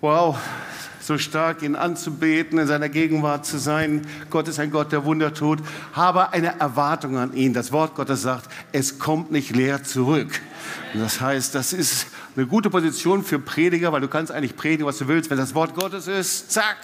[0.00, 0.38] Wow,
[1.00, 4.06] so stark ihn anzubeten, in seiner Gegenwart zu sein.
[4.30, 5.58] Gott ist ein Gott, der Wunder tut.
[5.92, 7.52] Habe eine Erwartung an ihn.
[7.52, 10.40] Das Wort Gottes sagt, es kommt nicht leer zurück.
[10.94, 12.06] Das heißt, das ist
[12.36, 15.30] eine gute Position für Prediger, weil du kannst eigentlich predigen, was du willst.
[15.30, 16.76] Wenn das Wort Gottes ist, zack,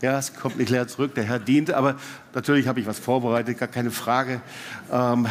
[0.00, 1.96] ja, es kommt nicht leer zurück, der Herr dient, aber
[2.34, 4.40] natürlich habe ich was vorbereitet, gar keine Frage.
[4.92, 5.26] Ähm,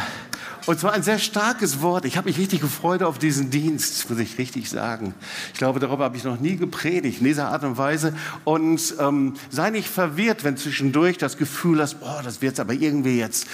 [0.70, 2.04] und zwar ein sehr starkes Wort.
[2.04, 5.14] Ich habe mich richtig gefreut auf diesen Dienst, muss ich richtig sagen.
[5.52, 8.14] Ich glaube, darüber habe ich noch nie gepredigt, in dieser Art und Weise.
[8.44, 13.18] Und ähm, sei nicht verwirrt, wenn zwischendurch das Gefühl hast, boah, das wird aber irgendwie
[13.18, 13.48] jetzt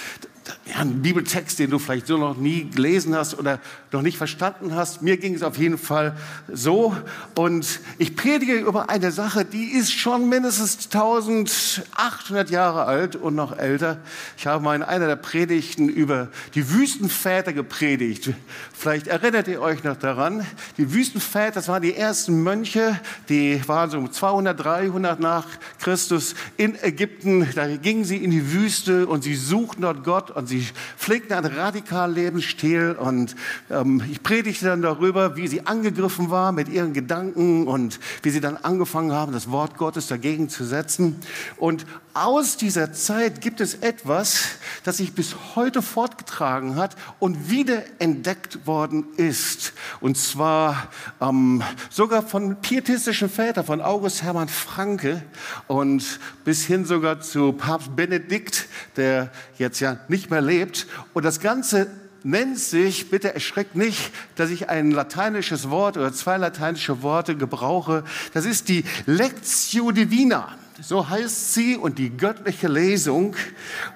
[0.77, 3.59] ein Bibeltext, den du vielleicht so noch nie gelesen hast oder
[3.91, 5.01] noch nicht verstanden hast.
[5.01, 6.15] Mir ging es auf jeden Fall
[6.51, 6.95] so.
[7.35, 13.57] Und ich predige über eine Sache, die ist schon mindestens 1800 Jahre alt und noch
[13.57, 13.99] älter.
[14.37, 18.31] Ich habe mal in einer der Predigten über die Wüstenväter gepredigt.
[18.73, 20.45] Vielleicht erinnert ihr euch noch daran.
[20.77, 22.99] Die Wüstenväter, das waren die ersten Mönche,
[23.29, 25.45] die waren so um 200, 300 nach
[25.79, 27.47] Christus in Ägypten.
[27.55, 31.51] Da gingen sie in die Wüste und sie suchten dort Gott und sie pflegten einen
[31.51, 32.95] radikalen Lebensstil.
[32.99, 33.35] Und
[33.71, 38.39] ähm, ich predigte dann darüber, wie sie angegriffen war mit ihren Gedanken und wie sie
[38.39, 41.15] dann angefangen haben, das Wort Gottes dagegen zu setzen.
[41.57, 41.87] Und
[42.23, 44.39] aus dieser Zeit gibt es etwas,
[44.83, 49.73] das sich bis heute fortgetragen hat und wieder entdeckt worden ist.
[49.99, 50.89] Und zwar
[51.21, 55.21] ähm, sogar von pietistischen Vätern, von August Hermann Franke
[55.67, 60.87] und bis hin sogar zu Papst Benedikt, der jetzt ja nicht mehr lebt.
[61.13, 61.87] Und das Ganze
[62.23, 68.03] nennt sich, bitte erschreckt nicht, dass ich ein lateinisches Wort oder zwei lateinische Worte gebrauche.
[68.33, 70.57] Das ist die Lectio Divina.
[70.81, 73.35] So heißt sie und die göttliche Lesung.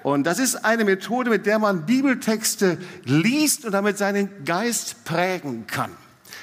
[0.02, 5.66] Und das ist eine Methode, mit der man Bibeltexte liest und damit seinen Geist prägen
[5.66, 5.90] kann.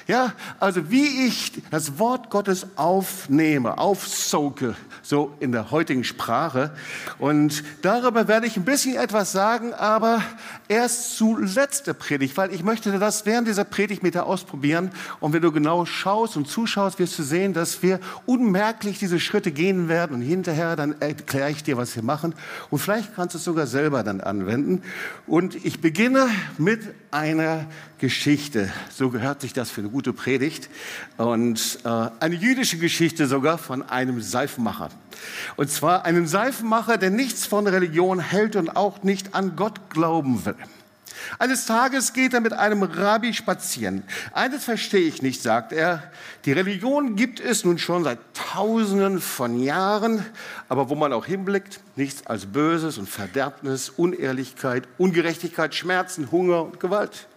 [0.09, 6.71] Ja, also wie ich das Wort Gottes aufnehme, aufsoke, so in der heutigen Sprache.
[7.19, 10.23] Und darüber werde ich ein bisschen etwas sagen, aber
[10.67, 14.89] erst zuletzt der Predigt, weil ich möchte das während dieser Predigt mit dir ausprobieren.
[15.19, 19.51] Und wenn du genau schaust und zuschaust, wirst du sehen, dass wir unmerklich diese Schritte
[19.51, 20.15] gehen werden.
[20.15, 22.33] Und hinterher dann erkläre ich dir, was wir machen.
[22.71, 24.81] Und vielleicht kannst du es sogar selber dann anwenden.
[25.27, 26.81] Und ich beginne mit
[27.11, 27.67] einer
[27.99, 28.71] Geschichte.
[28.89, 30.69] So gehört sich das für eine gute Predigt.
[31.17, 34.89] Und äh, eine jüdische Geschichte sogar von einem Seifenmacher.
[35.57, 40.45] Und zwar einem Seifenmacher, der nichts von Religion hält und auch nicht an Gott glauben
[40.45, 40.55] will.
[41.37, 44.03] Eines Tages geht er mit einem Rabbi spazieren.
[44.33, 46.03] Eines verstehe ich nicht, sagt er.
[46.45, 50.25] Die Religion gibt es nun schon seit Tausenden von Jahren,
[50.69, 56.79] aber wo man auch hinblickt, nichts als Böses und Verderbnis, Unehrlichkeit, Ungerechtigkeit, Schmerzen, Hunger und
[56.79, 57.27] Gewalt.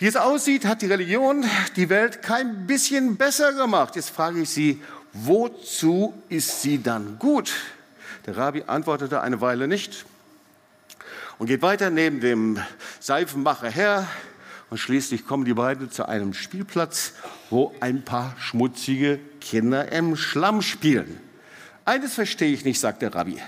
[0.00, 1.44] Wie es aussieht, hat die Religion
[1.76, 3.96] die Welt kein bisschen besser gemacht.
[3.96, 7.52] Jetzt frage ich Sie, wozu ist sie dann gut?
[8.24, 10.06] Der Rabbi antwortete eine Weile nicht
[11.36, 12.58] und geht weiter neben dem
[12.98, 14.08] Seifenmacher her.
[14.70, 17.12] Und schließlich kommen die beiden zu einem Spielplatz,
[17.50, 21.20] wo ein paar schmutzige Kinder im Schlamm spielen.
[21.84, 23.38] Eines verstehe ich nicht, sagt der Rabbi.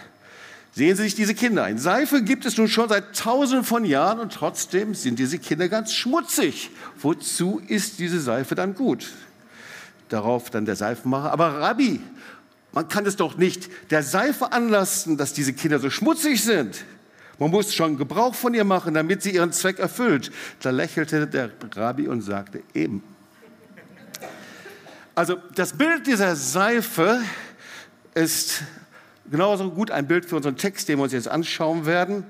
[0.74, 1.76] Sehen Sie sich diese Kinder ein.
[1.76, 5.92] Seife gibt es nun schon seit tausenden von Jahren und trotzdem sind diese Kinder ganz
[5.92, 6.70] schmutzig.
[6.98, 9.10] Wozu ist diese Seife dann gut?
[10.08, 12.00] Darauf dann der Seifenmacher, aber Rabbi,
[12.72, 16.84] man kann es doch nicht der Seife anlasten, dass diese Kinder so schmutzig sind.
[17.38, 20.32] Man muss schon Gebrauch von ihr machen, damit sie ihren Zweck erfüllt.
[20.60, 23.02] Da lächelte der Rabbi und sagte, eben.
[25.14, 27.20] Also das Bild dieser Seife
[28.14, 28.62] ist
[29.32, 32.25] genauso gut ein Bild für unseren Text, den wir uns jetzt anschauen werden.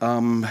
[0.00, 0.46] Ähm,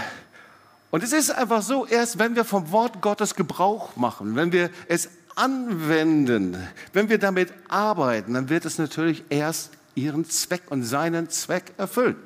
[0.91, 4.69] und es ist einfach so, erst wenn wir vom Wort Gottes Gebrauch machen, wenn wir
[4.87, 6.57] es anwenden,
[6.93, 12.17] wenn wir damit arbeiten, dann wird es natürlich erst ihren Zweck und seinen Zweck erfüllen.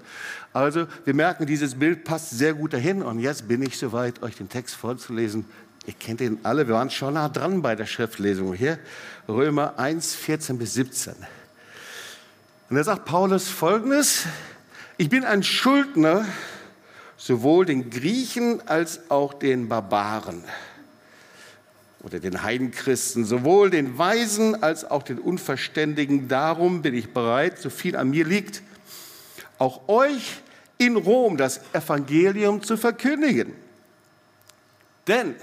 [0.53, 4.35] Also wir merken, dieses Bild passt sehr gut dahin und jetzt bin ich soweit, euch
[4.35, 5.45] den Text vorzulesen.
[5.85, 8.79] Ihr kennt ihn alle, wir waren schon nah dran bei der Schriftlesung hier.
[9.27, 11.13] Römer 1, 14 bis 17.
[12.71, 14.27] Und da sagt Paulus folgendes,
[14.95, 16.25] ich bin ein Schuldner
[17.17, 20.45] sowohl den Griechen als auch den Barbaren
[22.01, 26.29] oder den Heidenchristen, sowohl den Weisen als auch den Unverständigen.
[26.29, 28.63] Darum bin ich bereit, so viel an mir liegt,
[29.57, 30.39] auch euch
[30.77, 33.53] in Rom das Evangelium zu verkündigen.
[35.07, 35.35] Denn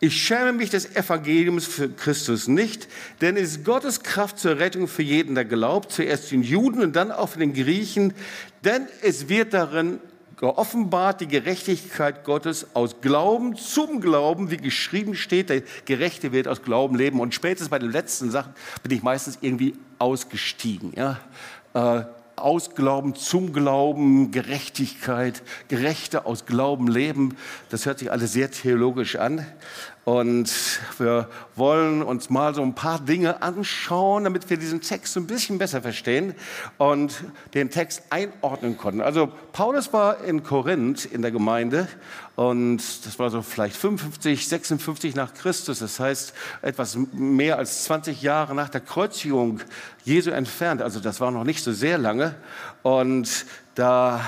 [0.00, 2.88] ich schäme mich des Evangeliums für Christus nicht,
[3.20, 6.94] denn es ist Gottes Kraft zur Rettung für jeden, der glaubt, zuerst den Juden und
[6.94, 8.12] dann auch für den Griechen,
[8.64, 10.00] denn es wird darin
[10.36, 16.62] geoffenbart die Gerechtigkeit Gottes aus Glauben zum Glauben, wie geschrieben steht, der Gerechte wird aus
[16.62, 17.20] Glauben leben.
[17.20, 18.52] Und spätestens bei den letzten Sachen
[18.82, 20.92] bin ich meistens irgendwie ausgestiegen.
[20.94, 21.20] Ja?
[21.72, 22.04] Äh,
[22.36, 27.36] aus Glauben zum Glauben, Gerechtigkeit, Gerechte aus Glauben leben.
[27.70, 29.46] Das hört sich alles sehr theologisch an.
[30.06, 35.26] Und wir wollen uns mal so ein paar Dinge anschauen, damit wir diesen Text ein
[35.26, 36.36] bisschen besser verstehen
[36.78, 37.24] und
[37.54, 39.00] den Text einordnen konnten.
[39.00, 41.88] Also Paulus war in Korinth in der Gemeinde
[42.36, 45.80] und das war so vielleicht 55, 56 nach Christus.
[45.80, 49.58] Das heißt etwas mehr als 20 Jahre nach der Kreuzigung
[50.04, 50.82] Jesu entfernt.
[50.82, 52.36] Also das war noch nicht so sehr lange.
[52.84, 53.44] Und
[53.74, 54.20] da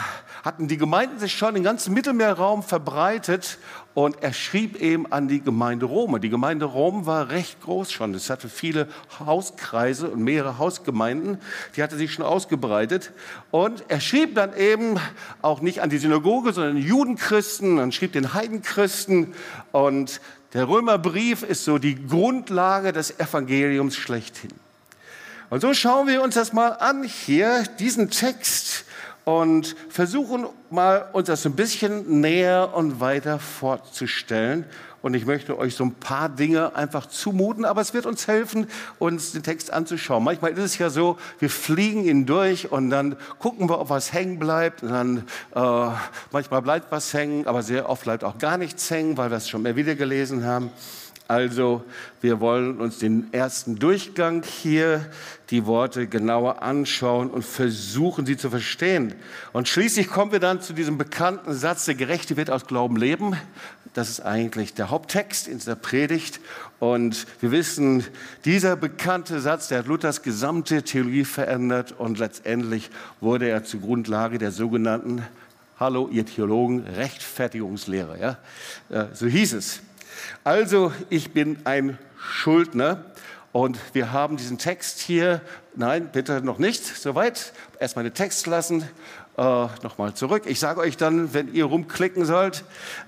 [0.49, 3.59] hatten die Gemeinden sich schon den ganzen Mittelmeerraum verbreitet
[3.93, 6.19] und er schrieb eben an die Gemeinde Rom.
[6.23, 8.15] Die Gemeinde Rom war recht groß schon.
[8.15, 8.89] Es hatte viele
[9.21, 11.37] Hauskreise und mehrere Hausgemeinden.
[11.77, 13.13] Die hatte sich schon ausgebreitet.
[13.51, 14.99] Und er schrieb dann eben
[15.43, 19.35] auch nicht an die Synagoge, sondern den Judenchristen, dann schrieb den Heidenchristen.
[19.73, 20.23] Und
[20.55, 24.53] der Römerbrief ist so die Grundlage des Evangeliums schlechthin.
[25.51, 28.87] Und so schauen wir uns das mal an hier, diesen Text
[29.29, 34.65] und versuchen mal uns das ein bisschen näher und weiter vorzustellen.
[35.03, 38.69] Und ich möchte euch so ein paar Dinge einfach zumuten, aber es wird uns helfen,
[38.99, 40.25] uns den Text anzuschauen.
[40.25, 44.15] Manchmal ist es ja so, wir fliegen ihn durch und dann gucken wir, ob was
[44.15, 44.83] hängen bleibt.
[44.83, 45.19] Und dann,
[45.55, 45.91] äh,
[46.33, 49.47] manchmal bleibt was hängen, aber sehr oft bleibt auch gar nichts hängen, weil wir es
[49.51, 50.71] schon mehr wieder gelesen haben.
[51.29, 51.85] Also
[52.23, 55.05] wir wollen uns den ersten Durchgang hier,
[55.51, 59.15] die Worte genauer anschauen und versuchen, sie zu verstehen.
[59.53, 63.37] Und schließlich kommen wir dann zu diesem bekannten Satz, der Gerechte wird aus Glauben leben.
[63.93, 66.41] Das ist eigentlich der Haupttext in der Predigt.
[66.79, 68.05] Und wir wissen,
[68.47, 72.89] dieser bekannte Satz, der hat Luthers gesamte Theologie verändert und letztendlich
[73.21, 75.23] wurde er zur Grundlage der sogenannten,
[75.79, 78.19] hallo ihr Theologen, Rechtfertigungslehre.
[78.19, 78.39] Ja?
[78.89, 79.81] Äh, so hieß es.
[80.49, 83.05] Also, ich bin ein Schuldner
[83.53, 85.43] und wir haben diesen Text hier.
[85.77, 86.87] Nein, bitte noch nicht.
[86.87, 87.53] Soweit.
[87.79, 88.89] Erstmal den Text lassen.
[89.39, 90.43] Äh, Nochmal zurück.
[90.47, 92.65] Ich sage euch dann, wenn ihr rumklicken sollt.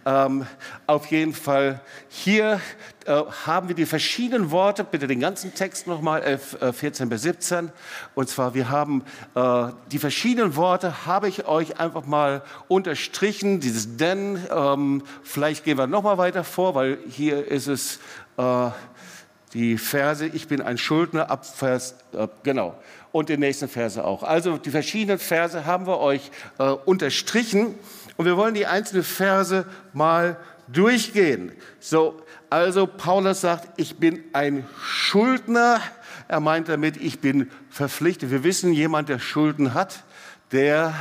[0.07, 0.47] Ähm,
[0.87, 2.61] auf jeden Fall hier
[3.05, 4.85] äh, haben wir die verschiedenen Worte.
[4.85, 7.73] Bitte den ganzen Text nochmal, 11, äh, 14 bis 17.
[8.15, 9.03] Und zwar, wir haben
[9.35, 13.59] äh, die verschiedenen Worte, habe ich euch einfach mal unterstrichen.
[13.59, 14.39] Dieses denn.
[14.55, 17.99] Ähm, vielleicht gehen wir nochmal weiter vor, weil hier ist es
[18.37, 18.71] äh,
[19.53, 22.77] die Verse, ich bin ein Schuldner, ab Vers, äh, genau
[23.13, 24.23] und den nächsten Verse auch.
[24.23, 27.75] Also die verschiedenen Verse haben wir euch äh, unterstrichen
[28.17, 30.37] und wir wollen die einzelnen Verse mal
[30.69, 31.53] durchgehen.
[31.81, 35.81] So, also Paulus sagt, ich bin ein Schuldner.
[36.29, 38.31] Er meint damit, ich bin verpflichtet.
[38.31, 40.05] Wir wissen, jemand, der Schulden hat,
[40.53, 40.95] der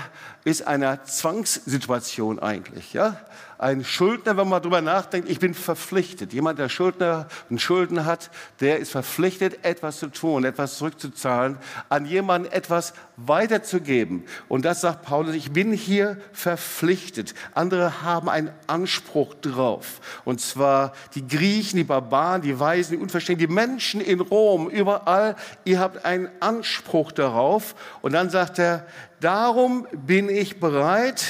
[0.43, 2.93] ist einer Zwangssituation eigentlich.
[2.93, 3.19] Ja?
[3.61, 6.31] Ein Schuldner, wenn man darüber nachdenkt, ich bin verpflichtet.
[6.31, 11.57] Jemand, der Schuldner und Schulden hat, der ist verpflichtet, etwas zu tun, etwas zurückzuzahlen,
[11.89, 14.23] an jemanden etwas weiterzugeben.
[14.47, 17.33] Und das sagt Paulus, ich bin hier verpflichtet.
[17.53, 19.99] Andere haben einen Anspruch drauf.
[20.23, 25.35] Und zwar die Griechen, die Barbaren, die Weisen, die Unverständigen, die Menschen in Rom, überall,
[25.65, 27.75] ihr habt einen Anspruch darauf.
[28.01, 28.85] Und dann sagt er,
[29.19, 31.25] darum bin ich bereit,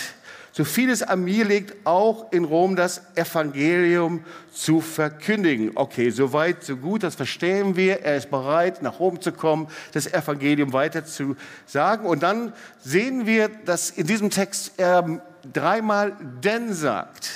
[0.60, 5.72] so viel es an mir liegt, auch in Rom das Evangelium zu verkündigen.
[5.76, 8.02] Okay, soweit, so gut, das verstehen wir.
[8.02, 12.06] Er ist bereit, nach Rom zu kommen, das Evangelium weiter zu sagen.
[12.06, 12.52] Und dann
[12.84, 15.22] sehen wir, dass in diesem Text er
[15.54, 16.12] dreimal
[16.44, 17.30] denn sagt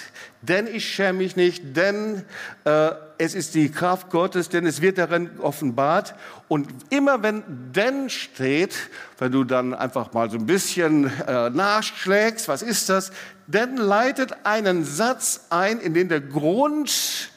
[0.48, 2.26] denn ich schäme mich nicht, denn
[2.66, 6.16] äh, es ist die Kraft Gottes, denn es wird darin offenbart.
[6.50, 8.76] Und immer wenn denn steht,
[9.20, 13.12] wenn du dann einfach mal so ein bisschen äh, nachschlägst, was ist das?
[13.48, 17.30] Denn leitet einen Satz ein, in dem der Grund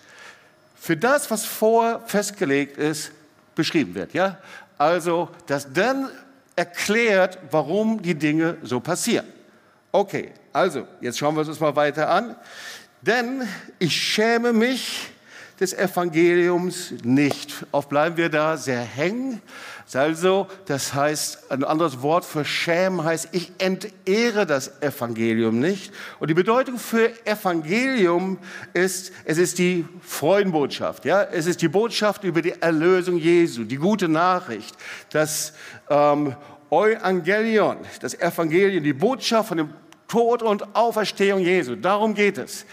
[0.75, 3.13] für das, was vorher festgelegt ist,
[3.55, 4.15] beschrieben wird.
[4.15, 4.39] Ja?
[4.79, 6.09] Also das denn
[6.57, 9.27] erklärt, warum die Dinge so passieren.
[9.93, 12.37] Okay, also jetzt schauen wir uns das mal weiter an.
[13.07, 13.47] Denn
[13.79, 15.11] ich schäme mich
[15.61, 17.65] des Evangeliums nicht.
[17.73, 19.41] Oft bleiben wir da sehr hängen.
[19.95, 25.93] Also, das heißt, ein anderes Wort für schämen heißt, ich entehre das Evangelium nicht.
[26.19, 28.39] Und die Bedeutung für Evangelium
[28.75, 31.05] ist, es ist die Freudenbotschaft.
[31.05, 31.23] Ja?
[31.23, 34.77] Es ist die Botschaft über die Erlösung Jesu, die gute Nachricht,
[35.13, 35.53] das
[35.89, 36.35] ähm,
[36.69, 39.71] Evangelion, das Evangelium, die Botschaft von dem
[40.09, 41.75] Tod und Auferstehung Jesu.
[41.75, 42.65] Darum geht es.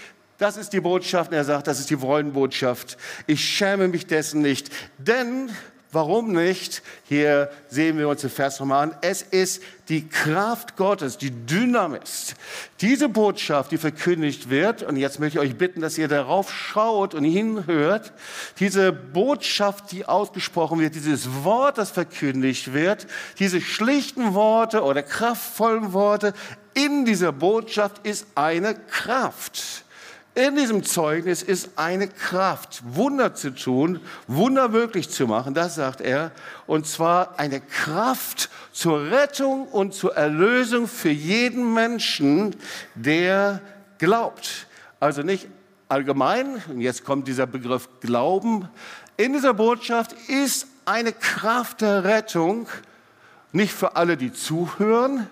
[0.44, 1.32] Das ist die Botschaft.
[1.32, 2.98] er sagt, das ist die Freudenbotschaft.
[3.28, 4.70] Ich schäme mich dessen nicht.
[4.98, 5.50] Denn,
[5.94, 6.82] Warum nicht?
[7.04, 8.96] Hier sehen wir uns den Vers nochmal an.
[9.02, 12.34] Es ist die Kraft Gottes, die Dynamis.
[12.82, 17.14] Diese Botschaft, die verkündigt wird, und jetzt möchte ich euch bitten, dass ihr darauf schaut
[17.14, 18.12] und hinhört,
[18.60, 23.06] diese Botschaft, die ausgesprochen wird, dieses Wort, das verkündigt wird,
[23.38, 26.34] diese schlichten Worte oder kraftvollen Worte,
[26.74, 29.84] in dieser Botschaft ist eine Kraft.
[30.36, 36.02] In diesem Zeugnis ist eine Kraft, Wunder zu tun, Wunder möglich zu machen, das sagt
[36.02, 36.32] er.
[36.66, 42.56] Und zwar eine Kraft zur Rettung und zur Erlösung für jeden Menschen,
[42.96, 43.62] der
[44.00, 44.66] glaubt.
[45.00, 45.48] Also nicht
[45.88, 48.68] allgemein, und jetzt kommt dieser Begriff Glauben.
[49.18, 52.68] In dieser Botschaft ist eine Kraft der Rettung,
[53.52, 55.28] nicht für alle, die zuhören,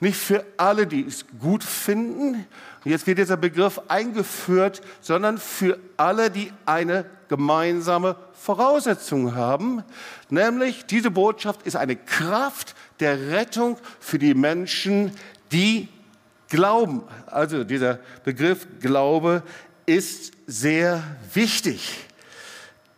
[0.00, 2.46] nicht für alle, die es gut finden,
[2.84, 9.82] und jetzt wird dieser Begriff eingeführt, sondern für alle, die eine gemeinsame Voraussetzung haben,
[10.30, 15.12] nämlich diese Botschaft ist eine Kraft der Rettung für die Menschen,
[15.52, 15.88] die
[16.48, 17.02] glauben.
[17.26, 19.42] Also dieser Begriff Glaube
[19.84, 21.02] ist sehr
[21.34, 22.06] wichtig.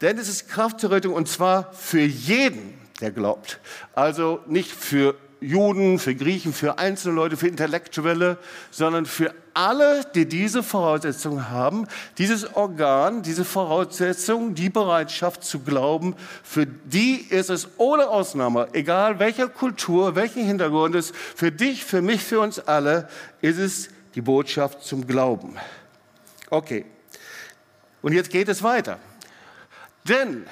[0.00, 3.58] Denn es ist Kraft zur Rettung und zwar für jeden, der glaubt.
[3.94, 8.38] Also nicht für Juden, für Griechen, für einzelne Leute, für Intellektuelle,
[8.70, 11.86] sondern für alle, die diese Voraussetzung haben,
[12.18, 19.18] dieses Organ, diese Voraussetzung, die Bereitschaft zu glauben, für die ist es ohne Ausnahme, egal
[19.18, 23.08] welcher Kultur, welchen Hintergrund es, für dich, für mich, für uns alle,
[23.40, 25.56] ist es die Botschaft zum Glauben.
[26.50, 26.84] Okay.
[28.02, 28.98] Und jetzt geht es weiter.
[30.08, 30.46] Denn,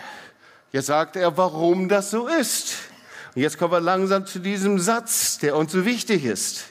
[0.73, 2.77] jetzt sagt er, warum das so ist.
[3.35, 6.67] Und jetzt kommen wir langsam zu diesem Satz, der uns so wichtig ist.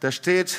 [0.00, 0.58] Da steht,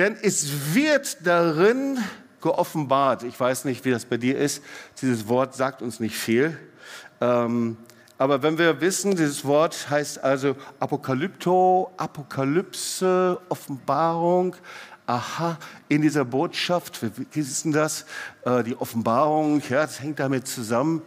[0.00, 1.98] denn es wird darin
[2.40, 3.22] geoffenbart.
[3.22, 4.62] Ich weiß nicht, wie das bei dir ist.
[5.02, 6.58] Dieses Wort sagt uns nicht viel.
[7.20, 7.76] Ähm,
[8.16, 14.56] aber wenn wir wissen, dieses Wort heißt also Apokalypto, Apokalypse, Offenbarung.
[15.06, 17.00] Aha, in dieser Botschaft,
[17.32, 18.06] wie ist denn das?
[18.46, 21.02] Äh, die Offenbarung, ja, das hängt damit zusammen.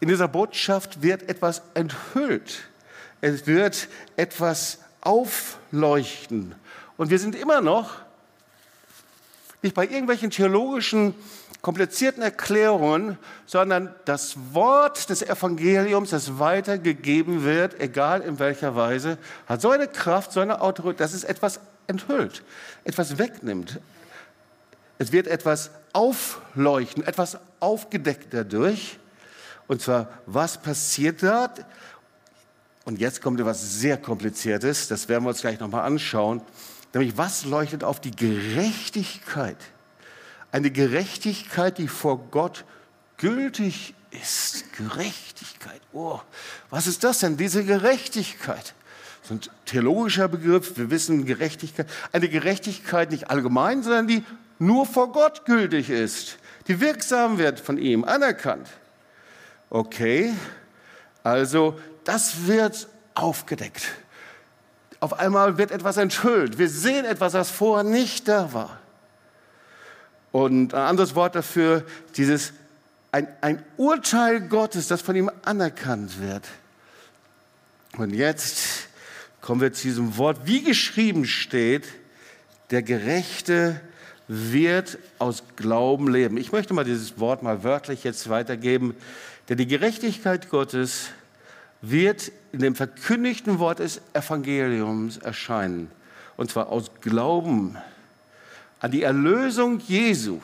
[0.00, 2.62] In dieser Botschaft wird etwas enthüllt.
[3.20, 6.56] Es wird etwas aufleuchten.
[6.96, 8.02] Und wir sind immer noch
[9.62, 11.14] nicht bei irgendwelchen theologischen
[11.62, 13.16] komplizierten Erklärungen,
[13.46, 19.16] sondern das Wort des Evangeliums, das weitergegeben wird, egal in welcher Weise,
[19.46, 22.42] hat so eine Kraft, so eine Autorität, dass es etwas enthüllt,
[22.84, 23.80] etwas wegnimmt.
[24.98, 28.98] Es wird etwas aufleuchten, etwas aufgedeckt dadurch.
[29.68, 31.64] Und zwar, was passiert dort?
[32.84, 36.42] Und jetzt kommt etwas sehr Kompliziertes, das werden wir uns gleich nochmal anschauen.
[36.92, 39.56] Nämlich, was leuchtet auf die Gerechtigkeit?
[40.50, 42.64] Eine Gerechtigkeit, die vor Gott
[43.16, 44.72] gültig ist.
[44.74, 45.80] Gerechtigkeit.
[45.92, 46.20] Oh,
[46.68, 48.74] was ist das denn, diese Gerechtigkeit?
[49.22, 50.76] Das ist ein theologischer Begriff.
[50.76, 51.88] Wir wissen Gerechtigkeit.
[52.12, 54.24] Eine Gerechtigkeit nicht allgemein, sondern die
[54.58, 56.38] nur vor Gott gültig ist.
[56.68, 58.68] Die wirksam wird von ihm, anerkannt.
[59.70, 60.34] Okay,
[61.22, 63.82] also das wird aufgedeckt.
[65.02, 66.58] Auf einmal wird etwas enthüllt.
[66.58, 68.78] Wir sehen etwas, das vorher nicht da war.
[70.30, 71.84] Und ein anderes Wort dafür,
[72.16, 72.52] dieses
[73.10, 76.46] ein, ein Urteil Gottes, das von ihm anerkannt wird.
[77.96, 78.86] Und jetzt
[79.40, 81.88] kommen wir zu diesem Wort, wie geschrieben steht,
[82.70, 83.80] der Gerechte
[84.28, 86.36] wird aus Glauben leben.
[86.36, 88.94] Ich möchte mal dieses Wort mal wörtlich jetzt weitergeben.
[89.48, 91.08] Denn die Gerechtigkeit Gottes
[91.82, 95.90] wird in dem verkündigten Wort des Evangeliums erscheinen.
[96.36, 97.76] Und zwar aus Glauben
[98.80, 100.40] an die Erlösung Jesu.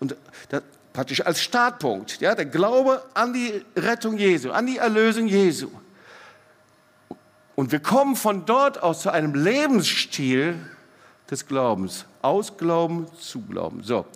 [0.00, 0.16] Und
[0.50, 5.70] das, praktisch als Startpunkt, ja, der Glaube an die Rettung Jesu, an die Erlösung Jesu.
[7.54, 10.58] Und wir kommen von dort aus zu einem Lebensstil
[11.30, 12.04] des Glaubens.
[12.20, 13.82] Aus Glauben zu Glauben.
[13.82, 14.06] So.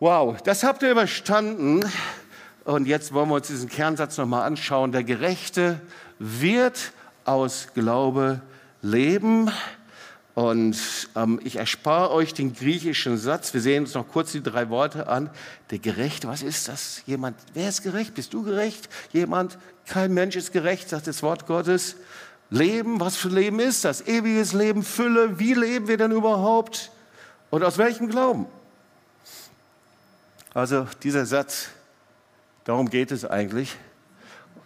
[0.00, 1.84] Wow, das habt ihr überstanden.
[2.66, 4.90] Und jetzt wollen wir uns diesen Kernsatz nochmal anschauen.
[4.90, 5.80] Der Gerechte
[6.18, 6.90] wird
[7.24, 8.40] aus Glaube
[8.82, 9.52] leben.
[10.34, 10.76] Und
[11.14, 13.54] ähm, ich erspare euch den griechischen Satz.
[13.54, 15.30] Wir sehen uns noch kurz die drei Worte an.
[15.70, 17.02] Der Gerechte, was ist das?
[17.06, 18.14] Jemand, wer ist gerecht?
[18.14, 18.88] Bist du gerecht?
[19.12, 21.94] Jemand, kein Mensch ist gerecht, sagt das Wort Gottes.
[22.50, 24.08] Leben, was für Leben ist das?
[24.08, 25.38] Ewiges Leben, Fülle.
[25.38, 26.90] Wie leben wir denn überhaupt?
[27.50, 28.46] Und aus welchem Glauben?
[30.52, 31.68] Also dieser Satz
[32.66, 33.76] Darum geht es eigentlich.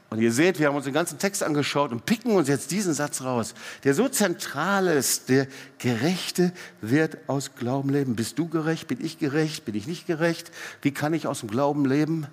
[0.08, 2.94] Und ihr seht, wir haben uns den ganzen Text angeschaut und picken uns jetzt diesen
[2.94, 3.54] Satz raus,
[3.84, 5.28] der so zentral ist.
[5.28, 5.46] Der
[5.78, 8.16] Gerechte wird aus Glauben leben.
[8.16, 8.88] Bist du gerecht?
[8.88, 9.66] Bin ich gerecht?
[9.66, 10.50] Bin ich nicht gerecht?
[10.82, 12.26] Wie kann ich aus dem Glauben leben?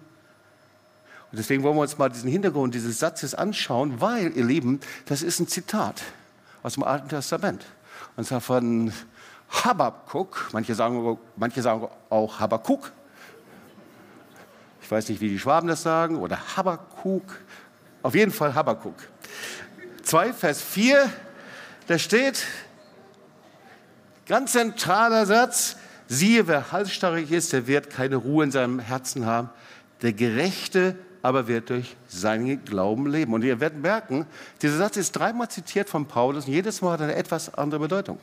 [1.32, 5.22] Und deswegen wollen wir uns mal diesen Hintergrund dieses Satzes anschauen, weil, ihr Lieben, das
[5.22, 6.02] ist ein Zitat
[6.64, 7.66] aus dem Alten Testament.
[8.16, 8.92] Und zwar von
[9.50, 12.92] Habakkuk, manche sagen, manche sagen auch Habakkuk.
[14.88, 17.42] Ich weiß nicht, wie die Schwaben das sagen, oder Habakkuk.
[18.04, 18.96] Auf jeden Fall Habakkuk.
[20.04, 21.10] 2, Vers 4,
[21.88, 22.46] da steht,
[24.28, 25.76] ganz zentraler Satz,
[26.08, 29.50] siehe, wer halsstarrig ist, der wird keine Ruhe in seinem Herzen haben.
[30.04, 33.34] Der Gerechte aber wird durch seinen Glauben leben.
[33.34, 34.26] Und ihr werdet merken,
[34.62, 37.82] dieser Satz ist dreimal zitiert von Paulus und jedes Mal hat er eine etwas andere
[37.82, 38.20] Bedeutung.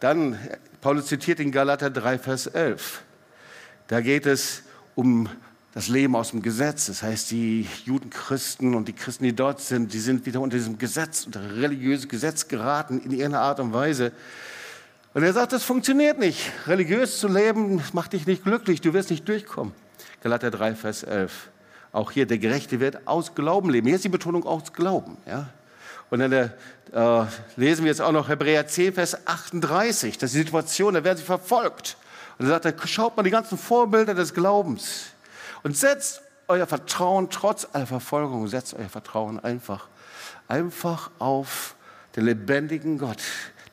[0.00, 0.38] Dann,
[0.80, 3.02] Paulus zitiert in Galater 3, Vers 11.
[3.88, 4.62] Da geht es
[4.94, 5.28] um
[5.74, 6.86] das Leben aus dem Gesetz.
[6.86, 10.78] Das heißt, die Judenchristen und die Christen, die dort sind, die sind wieder unter diesem
[10.78, 14.12] Gesetz, unter religiöses Gesetz geraten in irgendeiner Art und Weise.
[15.14, 16.50] Und er sagt, das funktioniert nicht.
[16.66, 19.74] Religiös zu leben macht dich nicht glücklich, du wirst nicht durchkommen.
[20.22, 21.48] Galater 3, Vers 11.
[21.92, 23.86] Auch hier, der Gerechte wird aus Glauben leben.
[23.86, 25.18] Hier ist die Betonung aus Glauben.
[25.26, 25.50] Ja?
[26.10, 26.48] Und dann äh,
[27.56, 30.16] lesen wir jetzt auch noch Hebräer 10, Vers 38.
[30.16, 31.96] Das ist die Situation, da werden sie verfolgt.
[32.42, 35.06] Und er sagt, schaut mal die ganzen Vorbilder des Glaubens
[35.62, 39.88] und setzt euer Vertrauen trotz aller Verfolgung, setzt euer Vertrauen einfach,
[40.48, 41.76] einfach auf
[42.16, 43.22] den lebendigen Gott.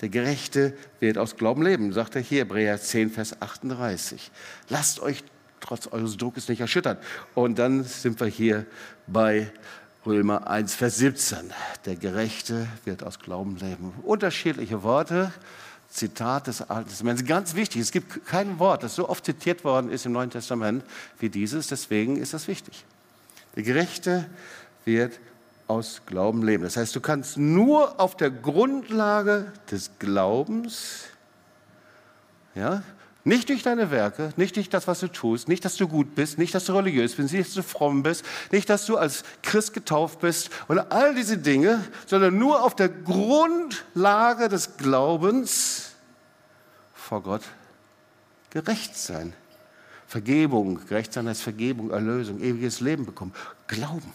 [0.02, 4.30] Der Gerechte wird aus Glauben leben, sagt er hier, Hebräer 10, Vers 38.
[4.70, 5.24] Lasst euch
[5.62, 7.00] trotz eures Druckes nicht erschüttern.
[7.34, 8.68] Und dann sind wir hier
[9.08, 9.52] bei
[10.06, 11.52] Römer 1, Vers 17.
[11.86, 13.94] Der Gerechte wird aus Glauben leben.
[14.04, 15.34] Unterschiedliche Worte,
[15.90, 17.26] Zitat des Alten Testaments.
[17.26, 20.84] Ganz wichtig, es gibt kein Wort, das so oft zitiert worden ist im Neuen Testament
[21.20, 21.68] wie dieses.
[21.68, 22.86] Deswegen ist das wichtig.
[23.56, 24.30] Der Gerechte
[24.86, 25.20] wird
[25.68, 26.64] aus Glauben leben.
[26.64, 31.06] Das heißt, du kannst nur auf der Grundlage des Glaubens,
[32.56, 32.84] ja,
[33.24, 36.38] nicht durch deine Werke, nicht durch das, was du tust, nicht, dass du gut bist,
[36.38, 39.74] nicht, dass du religiös bist, nicht, dass du fromm bist, nicht, dass du als Christ
[39.74, 45.92] getauft bist und all diese Dinge, sondern nur auf der Grundlage des Glaubens
[46.94, 47.44] vor Gott
[48.50, 49.34] gerecht sein.
[50.08, 53.34] Vergebung, gerecht sein heißt Vergebung, Erlösung, ewiges Leben bekommen.
[53.68, 54.12] Glauben.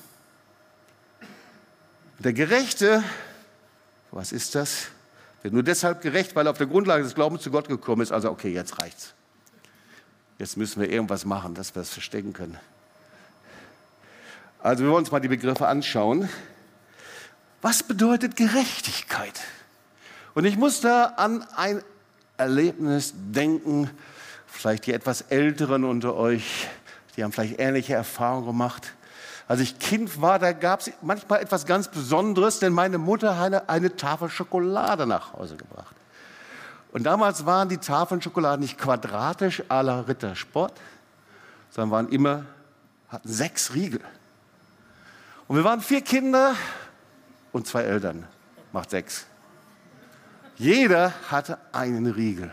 [2.18, 3.04] Der Gerechte,
[4.10, 4.88] was ist das?
[5.44, 8.12] Wird nur deshalb gerecht, weil er auf der Grundlage des Glaubens zu Gott gekommen ist.
[8.12, 9.12] Also, okay, jetzt reicht's.
[10.38, 12.56] Jetzt müssen wir irgendwas machen, dass wir es verstecken können.
[14.60, 16.30] Also, wir wollen uns mal die Begriffe anschauen.
[17.60, 19.38] Was bedeutet Gerechtigkeit?
[20.32, 21.82] Und ich muss da an ein
[22.38, 23.90] Erlebnis denken,
[24.46, 26.68] vielleicht die etwas Älteren unter euch,
[27.18, 28.94] die haben vielleicht ähnliche Erfahrungen gemacht.
[29.46, 33.68] Als ich Kind war, da gab es manchmal etwas ganz Besonderes, denn meine Mutter hatte
[33.68, 35.94] eine Tafel Schokolade nach Hause gebracht.
[36.92, 40.80] Und damals waren die Tafeln Schokolade nicht quadratisch à la Rittersport,
[41.70, 42.44] sondern waren immer,
[43.08, 44.00] hatten sechs Riegel.
[45.48, 46.54] Und wir waren vier Kinder
[47.52, 48.26] und zwei Eltern,
[48.72, 49.26] macht sechs.
[50.56, 52.52] Jeder hatte einen Riegel.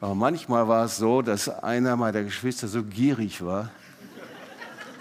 [0.00, 3.70] Aber manchmal war es so, dass einer meiner Geschwister so gierig war,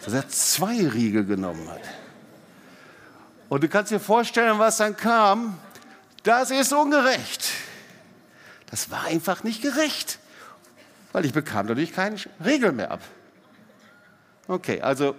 [0.04, 1.82] dass er zwei Riegel genommen hat.
[3.50, 5.58] Und du kannst dir vorstellen, was dann kam.
[6.24, 7.52] Das ist ungerecht.
[8.70, 10.20] Das war einfach nicht gerecht,
[11.12, 13.02] weil ich bekam dadurch keinen Riegel mehr ab.
[14.48, 15.16] Okay, also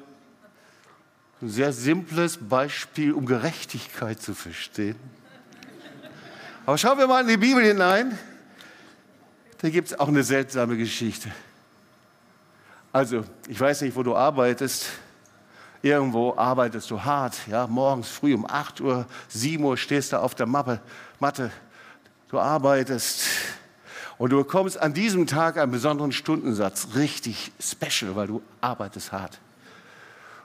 [1.40, 4.96] ein sehr simples Beispiel, um Gerechtigkeit zu verstehen.
[6.66, 8.18] Aber schauen wir mal in die Bibel hinein.
[9.58, 11.30] Da gibt es auch eine seltsame Geschichte.
[12.94, 14.86] Also, ich weiß nicht, wo du arbeitest.
[15.82, 20.36] Irgendwo arbeitest du hart, ja, morgens früh um 8 Uhr, 7 Uhr stehst du auf
[20.36, 20.78] der Mappe,
[21.18, 21.50] Matte.
[22.28, 23.24] Du arbeitest
[24.16, 29.40] und du bekommst an diesem Tag einen besonderen Stundensatz, richtig special, weil du arbeitest hart.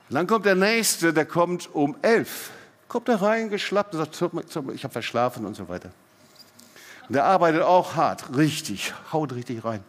[0.09, 2.49] Und dann kommt der Nächste, der kommt um 11.
[2.87, 4.33] Kommt da rein, geschlappt und sagt,
[4.73, 5.91] ich habe verschlafen und so weiter.
[7.07, 9.83] Und der arbeitet auch hart, richtig, haut richtig rein.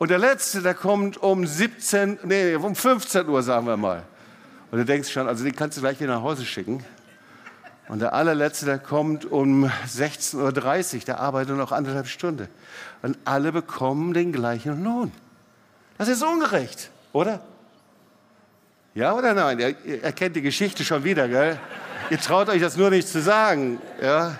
[0.00, 4.02] Und der letzte, der kommt um 17, nee, um 15 Uhr, sagen wir mal.
[4.70, 6.82] Und du denkst schon, also den kannst du gleich wieder nach Hause schicken.
[7.86, 10.36] Und der allerletzte, der kommt um 16.30
[10.96, 12.48] Uhr, der arbeitet noch anderthalb Stunden.
[13.02, 15.12] Und alle bekommen den gleichen Lohn.
[15.98, 17.42] Das ist ungerecht, oder?
[18.94, 19.58] Ja oder nein?
[19.58, 21.58] Ihr, ihr kennt die Geschichte schon wieder, gell?
[22.08, 24.34] Ihr traut euch das nur nicht zu sagen, ja?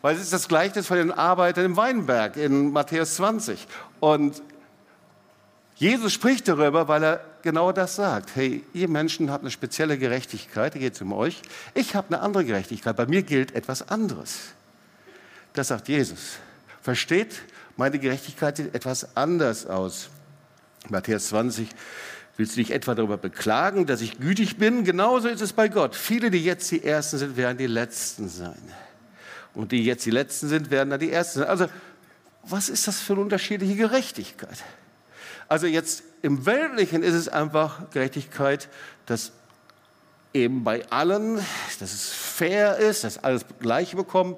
[0.00, 3.66] Weil es ist das Gleiche von den Arbeitern im Weinberg in Matthäus 20.
[4.00, 4.42] Und
[5.76, 8.30] Jesus spricht darüber, weil er genau das sagt.
[8.34, 11.40] Hey, ihr Menschen habt eine spezielle Gerechtigkeit, da geht es um euch.
[11.74, 14.38] Ich habe eine andere Gerechtigkeit, bei mir gilt etwas anderes.
[15.52, 16.38] Das sagt Jesus.
[16.82, 17.42] Versteht,
[17.76, 20.10] meine Gerechtigkeit sieht etwas anders aus.
[20.88, 21.68] Matthäus 20,
[22.38, 24.84] Willst du dich etwa darüber beklagen, dass ich gütig bin?
[24.84, 25.96] Genauso ist es bei Gott.
[25.96, 28.62] Viele, die jetzt die Ersten sind, werden die Letzten sein.
[29.54, 31.48] Und die jetzt die Letzten sind, werden dann die Ersten sein.
[31.48, 31.66] Also,
[32.50, 34.64] was ist das für eine unterschiedliche Gerechtigkeit?
[35.48, 38.68] Also jetzt im Weltlichen ist es einfach Gerechtigkeit,
[39.06, 39.32] dass
[40.34, 41.36] eben bei allen,
[41.80, 44.36] dass es fair ist, dass alles gleich bekommen.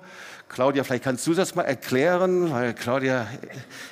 [0.49, 3.29] Claudia, vielleicht kannst du das mal erklären, weil Claudia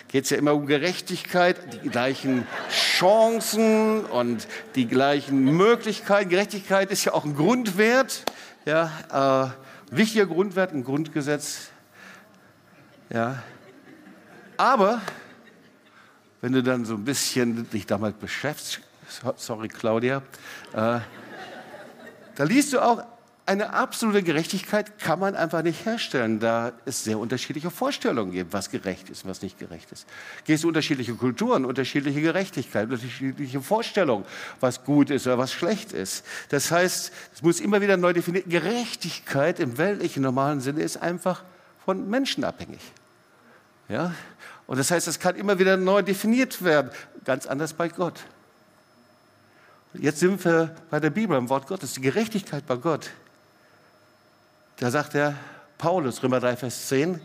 [0.09, 6.29] geht es ja immer um Gerechtigkeit, die gleichen Chancen und die gleichen Möglichkeiten.
[6.29, 8.25] Gerechtigkeit ist ja auch ein Grundwert,
[8.65, 9.55] ja,
[9.93, 11.69] äh, wichtiger Grundwert, ein Grundgesetz.
[13.11, 13.43] Ja.
[14.59, 15.01] Aber
[16.41, 18.83] wenn du dann so ein bisschen dich damit beschäftigst,
[19.37, 20.23] sorry Claudia,
[20.73, 21.01] äh,
[22.35, 23.05] da liest du auch,
[23.47, 28.69] eine absolute Gerechtigkeit kann man einfach nicht herstellen, da es sehr unterschiedliche Vorstellungen gibt, was
[28.69, 30.07] gerecht ist, was nicht gerecht ist.
[30.45, 34.27] Gehst du unterschiedliche Kulturen, unterschiedliche Gerechtigkeit, unterschiedliche Vorstellungen,
[34.61, 36.27] was gut ist oder was schlecht ist.
[36.51, 38.51] Das heißt, es muss immer wieder neu definiert.
[38.51, 41.43] Gerechtigkeit im weltlichen normalen Sinne ist einfach
[41.87, 42.81] von Menschen abhängig.
[43.89, 44.13] Ja?
[44.69, 46.91] Und das heißt, es kann immer wieder neu definiert werden,
[47.25, 48.21] ganz anders bei Gott.
[49.95, 53.11] Jetzt sind wir bei der Bibel, im Wort Gottes, die Gerechtigkeit bei Gott.
[54.77, 55.35] Da sagt der
[55.79, 57.19] Paulus, Römer 3, Vers 10,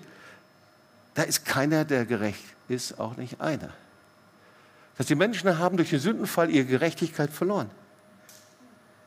[1.15, 3.69] da ist keiner, der gerecht ist, auch nicht einer.
[4.97, 7.69] Dass die Menschen haben durch den Sündenfall ihre Gerechtigkeit verloren.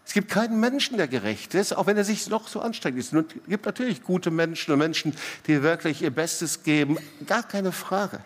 [0.07, 2.97] Es gibt keinen Menschen, der gerecht ist, auch wenn er sich noch so anstrengt.
[2.97, 3.11] Es
[3.49, 5.17] gibt natürlich gute Menschen und Menschen,
[5.49, 8.21] die wirklich ihr Bestes geben, gar keine Frage.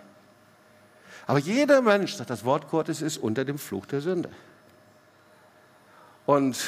[1.26, 4.28] Aber jeder Mensch, sagt das Wort Gottes, ist unter dem Fluch der Sünde.
[6.26, 6.58] Und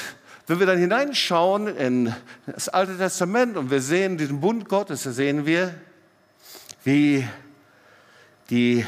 [0.47, 2.13] wenn wir dann hineinschauen in
[2.47, 5.75] das Alte Testament und wir sehen diesen Bund Gottes, da sehen wir,
[6.83, 7.27] wie
[8.49, 8.85] die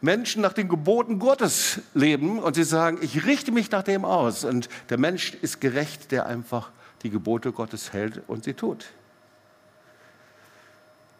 [0.00, 4.44] Menschen nach den Geboten Gottes leben und sie sagen, ich richte mich nach dem aus.
[4.44, 6.70] Und der Mensch ist gerecht, der einfach
[7.02, 8.86] die Gebote Gottes hält und sie tut.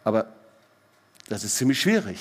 [0.03, 0.27] Aber
[1.27, 2.19] das ist ziemlich schwierig.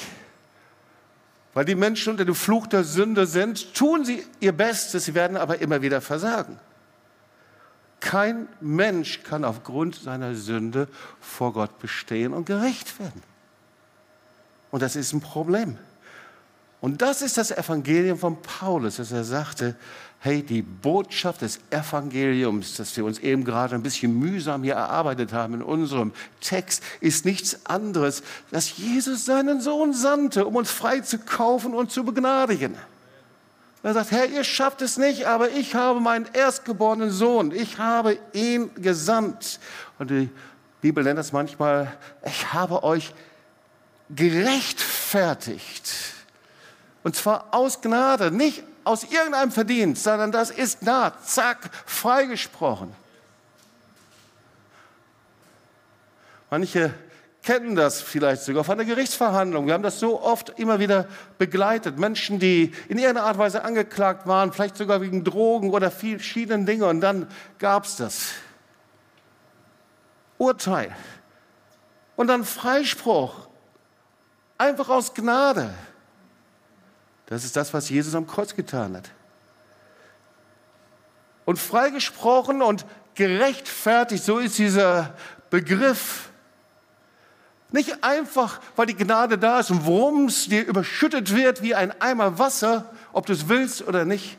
[1.54, 5.36] Weil die Menschen unter dem Fluch der Sünde sind, tun sie ihr Bestes, sie werden
[5.36, 6.58] aber immer wieder versagen.
[8.00, 10.88] Kein Mensch kann aufgrund seiner Sünde
[11.20, 13.22] vor Gott bestehen und gerecht werden.
[14.70, 15.78] Und das ist ein Problem.
[16.80, 19.74] Und das ist das Evangelium von Paulus, dass er sagte,
[20.20, 25.32] hey, die Botschaft des Evangeliums, das wir uns eben gerade ein bisschen mühsam hier erarbeitet
[25.32, 31.00] haben in unserem Text, ist nichts anderes, dass Jesus seinen Sohn sandte, um uns frei
[31.00, 32.76] zu kaufen und zu begnadigen.
[33.82, 38.18] Er sagt, Herr, ihr schafft es nicht, aber ich habe meinen erstgeborenen Sohn, ich habe
[38.32, 39.60] ihn gesandt.
[40.00, 40.28] Und die
[40.80, 43.14] Bibel nennt das manchmal, ich habe euch
[44.10, 46.17] gerechtfertigt.
[47.02, 52.92] Und zwar aus Gnade, nicht aus irgendeinem Verdienst, sondern das ist nah, zack, freigesprochen.
[56.50, 56.94] Manche
[57.42, 59.66] kennen das vielleicht sogar von der Gerichtsverhandlung.
[59.66, 61.06] Wir haben das so oft immer wieder
[61.38, 61.98] begleitet.
[61.98, 66.66] Menschen, die in irgendeiner Art und Weise angeklagt waren, vielleicht sogar wegen Drogen oder verschiedenen
[66.66, 66.82] Dingen.
[66.82, 67.26] Und dann
[67.58, 68.32] gab es das
[70.38, 70.94] Urteil.
[72.16, 73.48] Und dann Freispruch.
[74.56, 75.72] Einfach aus Gnade.
[77.28, 79.10] Das ist das, was Jesus am Kreuz getan hat.
[81.44, 85.14] Und freigesprochen und gerechtfertigt, so ist dieser
[85.50, 86.30] Begriff.
[87.70, 91.98] Nicht einfach, weil die Gnade da ist und worum es dir überschüttet wird wie ein
[92.00, 94.38] Eimer Wasser, ob du es willst oder nicht,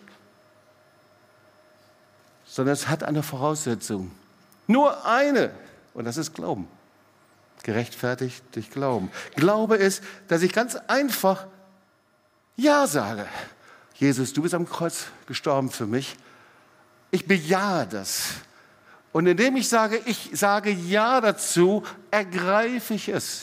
[2.45, 4.11] sondern es hat eine Voraussetzung.
[4.65, 5.51] Nur eine,
[5.93, 6.67] und das ist Glauben.
[7.61, 9.11] Gerechtfertigt durch Glauben.
[9.35, 11.45] Glaube ist, dass ich ganz einfach
[12.59, 13.27] ja sage.
[13.95, 16.15] Jesus, du bist am Kreuz gestorben für mich.
[17.11, 18.33] Ich bejahe das.
[19.11, 23.41] Und indem ich sage, ich sage Ja dazu, ergreife ich es.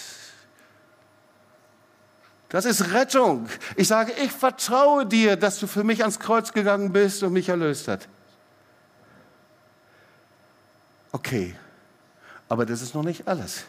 [2.49, 3.49] Das ist Rettung.
[3.75, 7.49] Ich sage, ich vertraue dir, dass du für mich ans Kreuz gegangen bist und mich
[7.49, 8.09] erlöst hast.
[11.11, 11.57] Okay,
[12.49, 13.65] aber das ist noch nicht alles.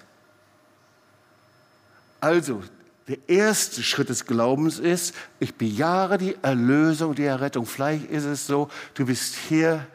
[2.20, 2.62] Also,
[3.08, 7.66] der erste Schritt des Glaubens ist, ich bejahe die Erlösung, die Errettung.
[7.66, 9.86] Vielleicht ist es so, du bist hier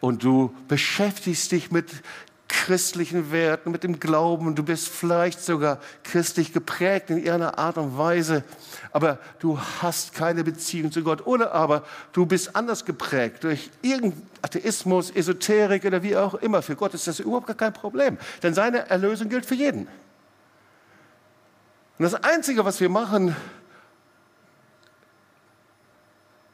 [0.00, 1.90] und du beschäftigst dich mit
[2.46, 7.96] christlichen Werten, mit dem Glauben, du bist vielleicht sogar christlich geprägt in irgendeiner Art und
[7.96, 8.42] Weise,
[8.92, 14.28] aber du hast keine Beziehung zu Gott oder aber du bist anders geprägt durch irgendeinen
[14.42, 16.60] Atheismus, Esoterik oder wie auch immer.
[16.60, 19.86] Für Gott ist das überhaupt gar kein Problem, denn seine Erlösung gilt für jeden.
[22.00, 23.36] Und das Einzige, was wir machen,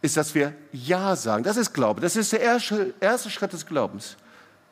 [0.03, 1.45] ist, dass wir Ja sagen.
[1.45, 2.01] Das ist Glaube.
[2.01, 4.17] Das ist der erste, erste Schritt des Glaubens.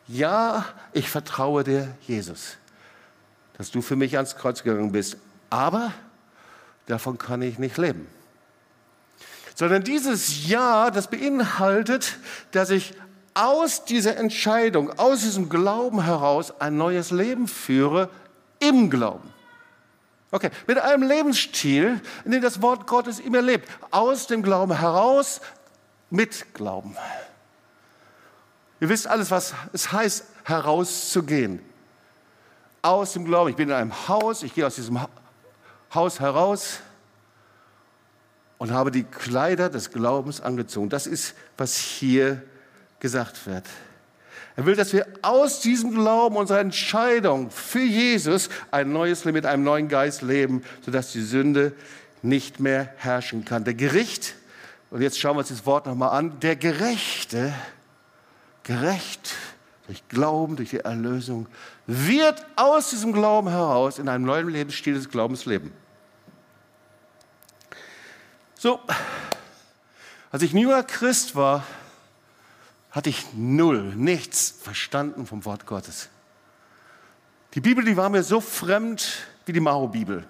[0.08, 2.56] Ja, ich vertraue dir, Jesus,
[3.56, 5.16] dass du für mich ans Kreuz gegangen bist.
[5.48, 5.92] Aber
[6.86, 8.08] davon kann ich nicht leben.
[9.54, 12.18] Sondern dieses Ja, das beinhaltet,
[12.50, 12.94] dass ich
[13.34, 18.10] aus dieser Entscheidung, aus diesem Glauben heraus ein neues Leben führe
[18.58, 19.33] im Glauben.
[20.34, 23.68] Okay, mit einem Lebensstil, in dem das Wort Gottes immer lebt.
[23.92, 25.40] Aus dem Glauben heraus,
[26.10, 26.96] mit Glauben.
[28.80, 31.60] Ihr wisst alles, was es heißt, herauszugehen.
[32.82, 33.50] Aus dem Glauben.
[33.50, 34.98] Ich bin in einem Haus, ich gehe aus diesem
[35.94, 36.80] Haus heraus
[38.58, 40.88] und habe die Kleider des Glaubens angezogen.
[40.88, 42.42] Das ist, was hier
[42.98, 43.66] gesagt wird.
[44.56, 49.46] Er will, dass wir aus diesem Glauben, unserer Entscheidung für Jesus ein neues Leben mit
[49.46, 51.72] einem neuen Geist leben, sodass die Sünde
[52.22, 53.64] nicht mehr herrschen kann.
[53.64, 54.34] Der Gericht,
[54.90, 57.52] und jetzt schauen wir uns das Wort nochmal an, der Gerechte,
[58.62, 59.34] gerecht
[59.86, 61.46] durch Glauben, durch die Erlösung,
[61.86, 65.72] wird aus diesem Glauben heraus in einem neuen Lebensstil des Glaubens leben.
[68.54, 68.80] So,
[70.30, 71.64] als ich junger Christ war,
[72.94, 76.10] hatte ich null, nichts verstanden vom Wort Gottes.
[77.54, 80.24] Die Bibel, die war mir so fremd wie die Mao-Bibel.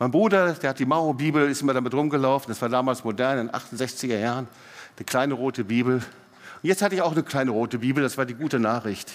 [0.00, 2.48] Mein Bruder, der hat die Mao-Bibel, ist immer damit rumgelaufen.
[2.48, 4.48] Das war damals modern, in den 68er Jahren.
[4.96, 5.94] Eine kleine rote Bibel.
[5.94, 6.02] Und
[6.62, 9.12] jetzt hatte ich auch eine kleine rote Bibel, das war die gute Nachricht.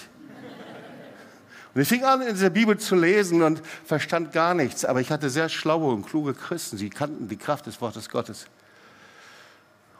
[1.74, 4.86] Und ich fing an, in dieser Bibel zu lesen und verstand gar nichts.
[4.86, 6.78] Aber ich hatte sehr schlaue und kluge Christen.
[6.78, 8.46] Sie kannten die Kraft des Wortes Gottes.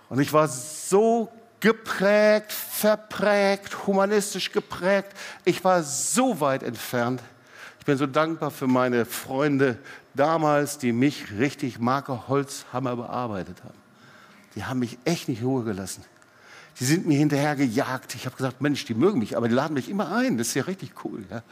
[0.08, 1.30] Und ich war so
[1.60, 5.12] geprägt, verprägt, humanistisch geprägt.
[5.44, 7.22] Ich war so weit entfernt.
[7.80, 9.78] Ich bin so dankbar für meine Freunde
[10.14, 13.78] damals, die mich richtig Marke Holzhammer bearbeitet haben.
[14.54, 16.04] Die haben mich echt nicht in Ruhe gelassen.
[16.80, 18.14] Die sind mir hinterher gejagt.
[18.14, 20.38] Ich habe gesagt, Mensch, die mögen mich, aber die laden mich immer ein.
[20.38, 21.24] Das ist ja richtig cool.
[21.30, 21.42] Ja.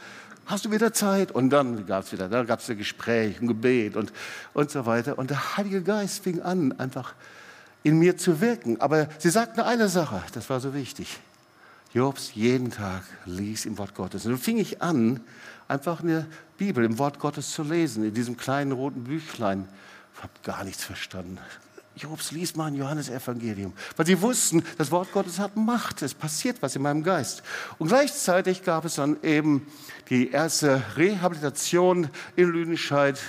[0.45, 1.31] Hast du wieder Zeit?
[1.31, 4.13] Und dann gab es wieder, dann gab es ein Gespräch, ein Gebet und,
[4.53, 5.17] und so weiter.
[5.17, 7.13] Und der Heilige Geist fing an, einfach
[7.83, 8.81] in mir zu wirken.
[8.81, 11.19] Aber sie sagten eine Sache, das war so wichtig.
[11.93, 14.25] Jobs jeden Tag lies im Wort Gottes.
[14.25, 15.21] Und dann fing ich an,
[15.67, 19.67] einfach eine Bibel im Wort Gottes zu lesen, in diesem kleinen roten Büchlein.
[20.15, 21.37] Ich habe gar nichts verstanden.
[21.97, 23.73] Jobs, lies mal ein Johannesevangelium.
[23.95, 26.01] Weil sie wussten, das Wort Gottes hat Macht.
[26.01, 27.43] Es passiert was in meinem Geist.
[27.77, 29.67] Und gleichzeitig gab es dann eben
[30.09, 33.19] die erste Rehabilitation in Lüdenscheid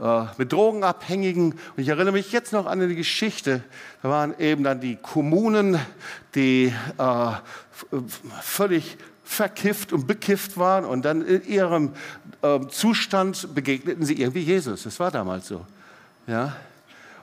[0.00, 1.52] äh, mit Drogenabhängigen.
[1.52, 3.62] Und ich erinnere mich jetzt noch an die Geschichte.
[4.02, 5.78] Da waren eben dann die Kommunen,
[6.34, 7.32] die äh,
[8.40, 11.92] völlig verkifft und bekifft waren und dann in ihrem
[12.42, 14.82] äh, Zustand begegneten sie irgendwie Jesus.
[14.82, 15.64] Das war damals so.
[16.26, 16.56] Ja.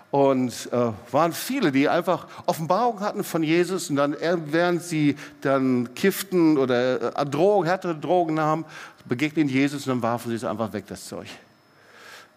[0.10, 4.16] Und äh, waren viele, die einfach Offenbarung hatten von Jesus und dann,
[4.46, 8.64] während sie dann kifften oder äh, Drogen, härtere Drogen nahmen,
[9.06, 11.28] begegneten Jesus und dann warfen sie es einfach weg, das Zeug.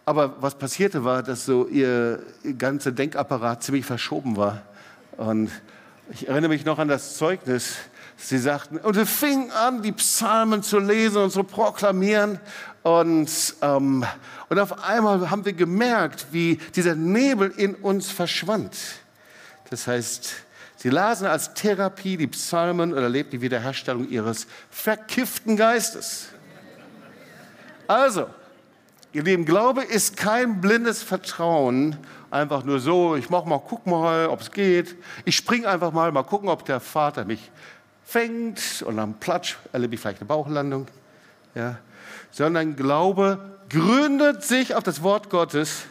[0.04, 2.20] Aber was passierte war, dass so ihr
[2.58, 4.62] ganzer Denkapparat ziemlich verschoben war.
[5.16, 5.50] Und
[6.10, 7.76] ich erinnere mich noch an das Zeugnis.
[8.16, 12.40] Sie sagten, und wir fingen an, die Psalmen zu lesen und zu proklamieren.
[12.82, 14.04] Und, ähm,
[14.48, 18.76] und auf einmal haben wir gemerkt, wie dieser Nebel in uns verschwand.
[19.68, 20.32] Das heißt,
[20.76, 26.28] sie lasen als Therapie die Psalmen und erlebten die Wiederherstellung ihres verkifften Geistes.
[27.86, 28.28] Also,
[29.12, 31.96] Ihr Lieben, Glaube ist kein blindes Vertrauen,
[32.30, 34.94] einfach nur so, ich mach mal, guck mal, ob es geht.
[35.24, 37.50] Ich spring einfach mal, mal gucken, ob der Vater mich
[38.04, 40.86] fängt und dann platsch, erlebe ich vielleicht eine Bauchlandung.
[41.56, 41.78] Ja.
[42.30, 43.38] Sondern Glaube
[43.68, 45.82] gründet sich auf das Wort Gottes,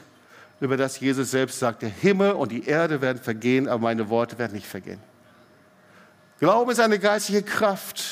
[0.60, 4.38] über das Jesus selbst sagt, der Himmel und die Erde werden vergehen, aber meine Worte
[4.38, 4.99] werden nicht vergehen.
[6.39, 8.04] Glaube ist eine geistliche Kraft.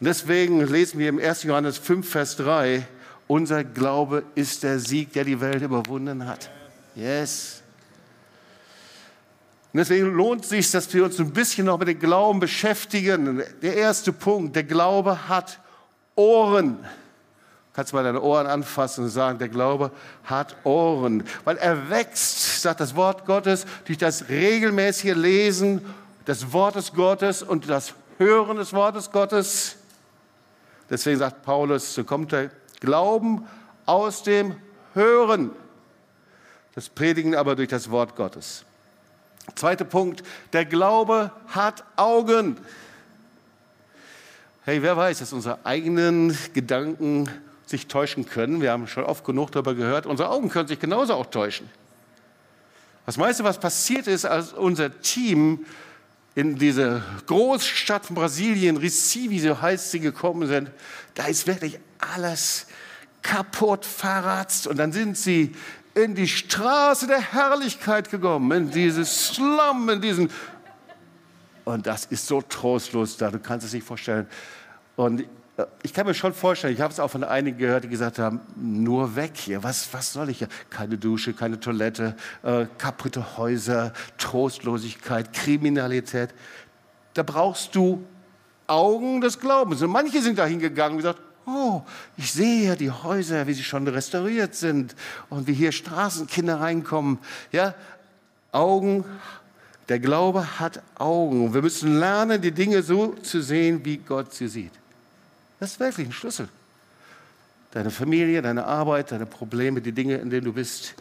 [0.00, 1.42] Und deswegen lesen wir im 1.
[1.42, 2.86] Johannes 5, Vers 3,
[3.26, 6.50] unser Glaube ist der Sieg, der die Welt überwunden hat.
[6.94, 7.62] Yes.
[9.72, 13.42] Und deswegen lohnt es sich, dass wir uns ein bisschen noch mit dem Glauben beschäftigen.
[13.60, 15.60] Der erste Punkt, der Glaube hat
[16.14, 16.78] Ohren.
[17.74, 19.92] Kannst mal deine Ohren anfassen und sagen, der Glaube
[20.24, 21.22] hat Ohren.
[21.44, 25.84] Weil er wächst, sagt das Wort Gottes, durch das regelmäßige Lesen
[26.26, 29.76] des Wortes Gottes und das Hören des Wortes Gottes.
[30.90, 32.50] Deswegen sagt Paulus, so kommt der
[32.80, 33.46] Glauben
[33.86, 34.56] aus dem
[34.94, 35.50] Hören.
[36.74, 38.64] Das Predigen aber durch das Wort Gottes.
[39.58, 42.56] Zweiter Punkt, der Glaube hat Augen.
[44.64, 47.28] Hey, wer weiß, dass unsere eigenen Gedanken
[47.66, 48.60] sich täuschen können.
[48.60, 50.06] Wir haben schon oft genug darüber gehört.
[50.06, 51.68] Unsere Augen können sich genauso auch täuschen.
[53.04, 55.66] Was meinst du, was passiert ist, als unser Team
[56.36, 60.70] in diese Großstadt von Brasilien, Recife, so heißt sie, gekommen sind?
[61.16, 62.68] Da ist wirklich alles
[63.22, 64.68] kaputt, verratzt.
[64.68, 65.56] Und dann sind sie
[66.04, 70.30] in die Straße der Herrlichkeit gekommen, in dieses Slum, in diesen.
[71.64, 74.26] Und das ist so trostlos da, du kannst es nicht vorstellen.
[74.96, 75.24] Und
[75.82, 78.40] ich kann mir schon vorstellen, ich habe es auch von einigen gehört, die gesagt haben,
[78.54, 80.48] nur weg hier, was, was soll ich hier?
[80.70, 86.30] Keine Dusche, keine Toilette, äh, kaputte Häuser, Trostlosigkeit, Kriminalität.
[87.14, 88.04] Da brauchst du
[88.68, 89.82] Augen des Glaubens.
[89.82, 91.82] Und manche sind da hingegangen und gesagt, oh,
[92.16, 94.94] ich sehe ja die Häuser, wie sie schon restauriert sind
[95.30, 97.18] und wie hier Straßenkinder reinkommen.
[97.52, 97.74] Ja,
[98.52, 99.04] Augen,
[99.88, 101.54] der Glaube hat Augen.
[101.54, 104.72] Wir müssen lernen, die Dinge so zu sehen, wie Gott sie sieht.
[105.60, 106.48] Das ist wirklich ein Schlüssel.
[107.72, 110.94] Deine Familie, deine Arbeit, deine Probleme, die Dinge, in denen du bist.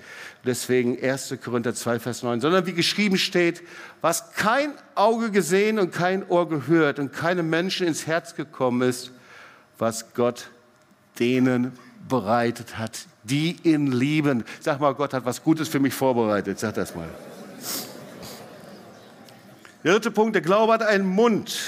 [0.46, 1.36] Deswegen 1.
[1.44, 2.42] Korinther 2, Vers 9.
[2.42, 3.64] Sondern wie geschrieben steht,
[4.02, 9.12] was kein Auge gesehen und kein Ohr gehört und keinem Menschen ins Herz gekommen ist,
[9.78, 10.50] was Gott
[11.20, 14.46] denen bereitet hat, die ihn lieben.
[14.60, 16.60] Sag mal, Gott hat was Gutes für mich vorbereitet.
[16.60, 17.10] Sag das mal.
[19.84, 21.60] Der dritte Punkt, der Glaube hat einen Mund.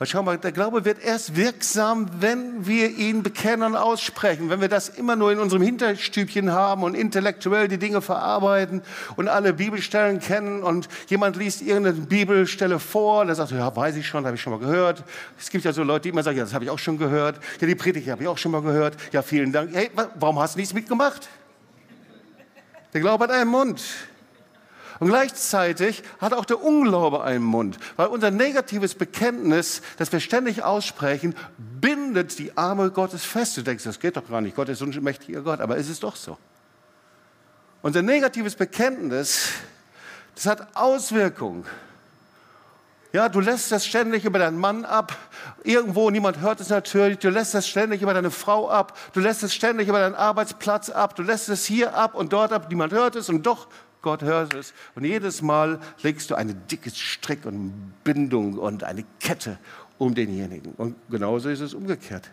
[0.00, 4.48] Weil schau mal, der Glaube wird erst wirksam, wenn wir ihn bekennen und aussprechen.
[4.48, 8.80] Wenn wir das immer nur in unserem Hinterstübchen haben und intellektuell die Dinge verarbeiten
[9.16, 14.06] und alle Bibelstellen kennen und jemand liest irgendeine Bibelstelle vor, der sagt, ja, weiß ich
[14.06, 15.04] schon, habe ich schon mal gehört.
[15.38, 17.38] Es gibt ja so Leute, die immer sagen, ja, das habe ich auch schon gehört.
[17.60, 18.96] Ja, die Predigt habe ich auch schon mal gehört.
[19.12, 19.74] Ja, vielen Dank.
[19.74, 21.28] Hey, warum hast du nichts mitgemacht?
[22.94, 23.82] Der Glaube hat einen Mund.
[25.00, 30.62] Und gleichzeitig hat auch der Unglaube einen Mund, weil unser negatives Bekenntnis, das wir ständig
[30.62, 33.56] aussprechen, bindet die Arme Gottes fest.
[33.56, 35.88] Du denkst, das geht doch gar nicht, Gott ist so ein mächtiger Gott, aber es
[35.88, 36.36] ist doch so.
[37.80, 39.48] Unser negatives Bekenntnis,
[40.34, 41.64] das hat Auswirkungen.
[43.12, 45.16] Ja, du lässt das ständig über deinen Mann ab.
[45.64, 47.18] Irgendwo, niemand hört es natürlich.
[47.18, 48.96] Du lässt das ständig über deine Frau ab.
[49.14, 51.16] Du lässt es ständig über deinen Arbeitsplatz ab.
[51.16, 52.66] Du lässt es hier ab und dort ab.
[52.68, 53.66] Niemand hört es und doch
[54.02, 54.72] Gott hört es.
[54.94, 59.58] Und jedes Mal legst du eine dicke Strick und Bindung und eine Kette
[59.98, 60.72] um denjenigen.
[60.72, 62.30] Und genauso ist es umgekehrt.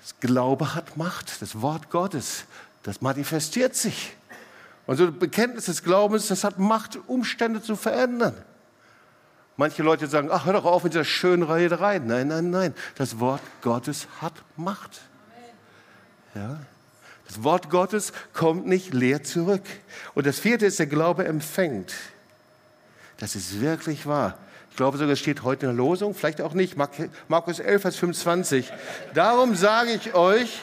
[0.00, 2.44] Das Glaube hat Macht, das Wort Gottes,
[2.82, 4.14] das manifestiert sich.
[4.86, 8.34] Und so ein Bekenntnis des Glaubens, das hat Macht, Umstände zu verändern.
[9.56, 11.98] Manche Leute sagen, ach, hör doch auf mit dieser schönen Rederei.
[11.98, 12.74] Nein, nein, nein.
[12.96, 15.00] Das Wort Gottes hat Macht.
[16.34, 16.60] Ja?
[17.26, 19.62] Das Wort Gottes kommt nicht leer zurück.
[20.14, 21.92] Und das vierte ist, der Glaube empfängt.
[23.18, 24.38] Das ist wirklich wahr.
[24.70, 26.76] Ich glaube sogar, es steht heute in der Losung, vielleicht auch nicht.
[27.28, 28.70] Markus 11, Vers 25.
[29.14, 30.60] Darum sage ich euch,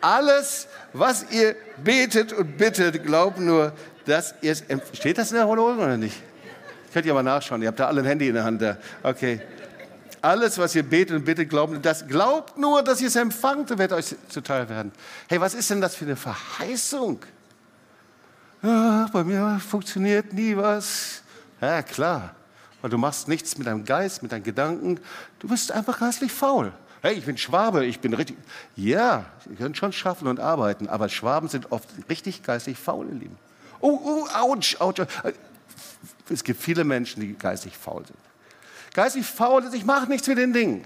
[0.00, 3.72] alles, was ihr betet und bittet, glaubt nur,
[4.04, 4.96] dass ihr es empfängt.
[4.96, 6.20] Steht das in der Losung oder nicht?
[6.92, 7.62] Könnt ihr mal nachschauen.
[7.62, 8.60] Ihr habt da alle ein Handy in der Hand.
[8.60, 8.76] Da.
[9.02, 9.40] Okay.
[10.22, 13.78] Alles, was ihr betet und bittet, glaubt, das glaubt nur, dass ihr es empfangt und
[13.78, 14.92] wird euch zuteil werden.
[15.28, 17.18] Hey, was ist denn das für eine Verheißung?
[18.62, 21.22] Ja, bei mir funktioniert nie was.
[21.60, 22.36] Ja, klar.
[22.80, 25.00] Weil du machst nichts mit deinem Geist, mit deinen Gedanken.
[25.40, 26.72] Du bist einfach geistlich faul.
[27.00, 28.36] Hey, ich bin Schwabe, ich bin richtig.
[28.76, 33.14] Ja, ihr könnt schon schaffen und arbeiten, aber Schwaben sind oft richtig geistlich faul, ihr
[33.14, 33.38] Lieben.
[33.80, 35.06] Oh, oh, ouch, ouch.
[36.28, 38.18] Es gibt viele Menschen, die geistlich faul sind.
[38.94, 40.84] Geistlich faul ist, ich mache nichts mit den Dingen.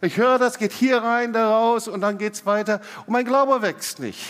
[0.00, 3.26] Ich höre das, geht hier rein, da raus und dann geht es weiter und mein
[3.26, 4.24] Glaube wächst nicht.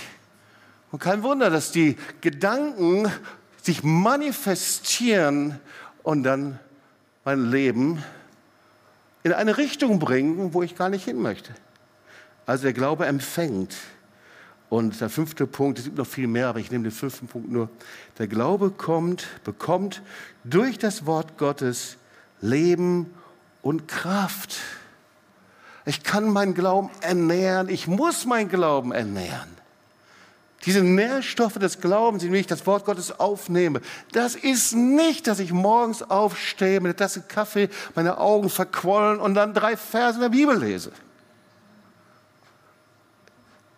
[0.90, 3.11] Und kein Wunder, dass die Gedanken
[3.62, 5.61] sich manifestieren
[6.03, 6.59] und dann
[7.24, 8.03] mein Leben
[9.22, 11.55] in eine Richtung bringen, wo ich gar nicht hin möchte.
[12.46, 13.76] Also der Glaube empfängt.
[14.68, 17.50] Und der fünfte Punkt, es gibt noch viel mehr, aber ich nehme den fünften Punkt
[17.50, 17.68] nur.
[18.18, 20.03] Der Glaube kommt, bekommt
[20.44, 21.96] durch das Wort Gottes
[22.40, 23.14] Leben
[23.62, 24.57] und Kraft.
[25.85, 29.61] Ich kann meinen Glauben ernähren, ich muss meinen Glauben ernähren.
[30.66, 33.81] Diese Nährstoffe des Glaubens, indem ich das Wort Gottes aufnehme,
[34.12, 39.34] das ist nicht, dass ich morgens aufstehe mit einer Tasse Kaffee, meine Augen verquollen und
[39.34, 40.93] dann drei Verse in der Bibel lese.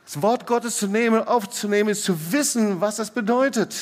[0.05, 3.75] Das Wort Gottes zu nehmen, aufzunehmen, ist zu wissen, was das bedeutet.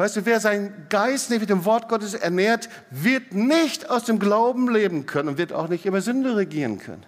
[0.00, 4.18] Weißt du, wer seinen Geist nicht mit dem Wort Gottes ernährt, wird nicht aus dem
[4.18, 7.04] Glauben leben können und wird auch nicht über Sünde regieren können.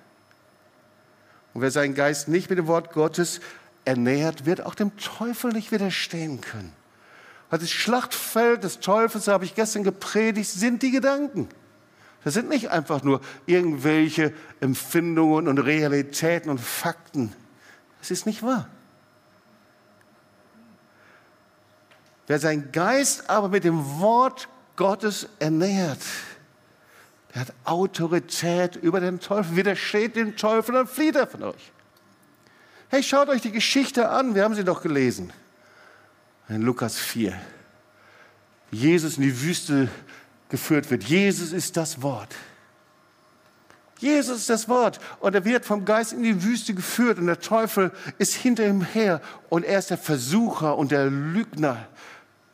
[1.54, 3.40] Und wer seinen Geist nicht mit dem Wort Gottes
[3.86, 6.70] ernährt, wird auch dem Teufel nicht widerstehen können.
[7.48, 11.48] Weil das Schlachtfeld des Teufels, habe ich gestern gepredigt, sind die Gedanken.
[12.24, 17.32] Das sind nicht einfach nur irgendwelche Empfindungen und Realitäten und Fakten.
[18.00, 18.68] Das ist nicht wahr.
[22.32, 26.00] Wer seinen Geist aber mit dem Wort Gottes ernährt,
[27.34, 31.72] der hat Autorität über den Teufel, widersteht dem Teufel, dann flieht er von euch.
[32.88, 35.30] Hey, schaut euch die Geschichte an, wir haben sie doch gelesen.
[36.48, 37.38] In Lukas 4.
[38.70, 39.90] Jesus in die Wüste
[40.48, 41.04] geführt wird.
[41.04, 42.34] Jesus ist das Wort.
[43.98, 45.00] Jesus ist das Wort.
[45.20, 48.80] Und er wird vom Geist in die Wüste geführt und der Teufel ist hinter ihm
[48.80, 49.20] her
[49.50, 51.88] und er ist der Versucher und der Lügner.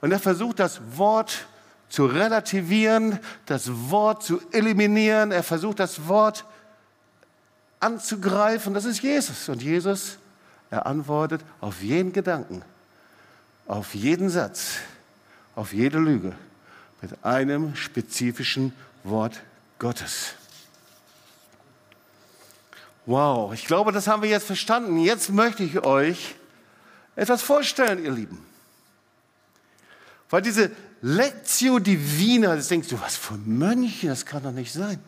[0.00, 1.46] Und er versucht das Wort
[1.88, 5.32] zu relativieren, das Wort zu eliminieren.
[5.32, 6.44] Er versucht das Wort
[7.80, 8.74] anzugreifen.
[8.74, 9.48] Das ist Jesus.
[9.48, 10.18] Und Jesus,
[10.70, 12.62] er antwortet auf jeden Gedanken,
[13.66, 14.76] auf jeden Satz,
[15.56, 16.34] auf jede Lüge
[17.00, 18.72] mit einem spezifischen
[19.04, 19.40] Wort
[19.78, 20.34] Gottes.
[23.06, 24.98] Wow, ich glaube, das haben wir jetzt verstanden.
[24.98, 26.34] Jetzt möchte ich euch
[27.16, 28.47] etwas vorstellen, ihr Lieben.
[30.30, 30.70] Weil diese
[31.00, 34.98] Lectio Divina, das denkst du, was für Mönche, das kann doch nicht sein.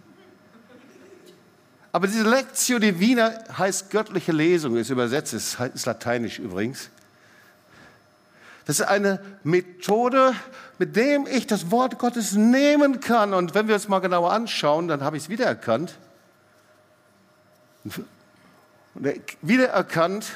[1.93, 6.89] Aber diese Lectio Divina heißt göttliche Lesung, ist übersetzt, ist lateinisch übrigens.
[8.67, 10.33] Das ist eine Methode,
[10.79, 13.35] mit dem ich das Wort Gottes nehmen kann.
[13.35, 15.95] Und wenn wir es mal genauer anschauen, dann habe ich es wiedererkannt.
[19.43, 20.27] Wiedererkannt,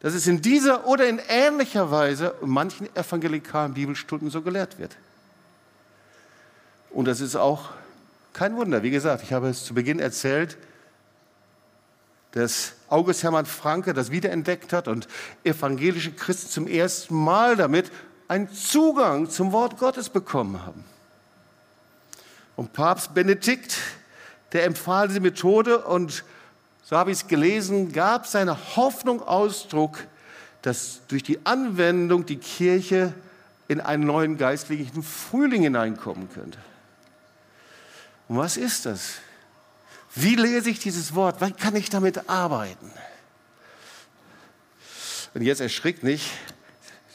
[0.00, 4.96] dass es in dieser oder in ähnlicher Weise in manchen evangelikalen Bibelstunden so gelehrt wird.
[6.90, 7.70] Und das ist auch
[8.32, 8.82] kein Wunder.
[8.82, 10.56] Wie gesagt, ich habe es zu Beginn erzählt,
[12.32, 15.08] dass August Hermann Franke das wiederentdeckt hat und
[15.44, 17.90] evangelische Christen zum ersten Mal damit
[18.28, 20.84] einen Zugang zum Wort Gottes bekommen haben.
[22.56, 23.76] Und Papst Benedikt,
[24.52, 26.24] der empfahl diese Methode und
[26.88, 30.06] so habe ich es gelesen, gab seiner Hoffnung Ausdruck,
[30.62, 33.12] dass durch die Anwendung die Kirche
[33.68, 36.58] in einen neuen geistlichen Frühling hineinkommen könnte.
[38.26, 39.16] Und was ist das?
[40.14, 41.36] Wie lese ich dieses Wort?
[41.40, 42.90] Wann kann ich damit arbeiten?
[45.34, 46.30] Und jetzt erschrickt nicht,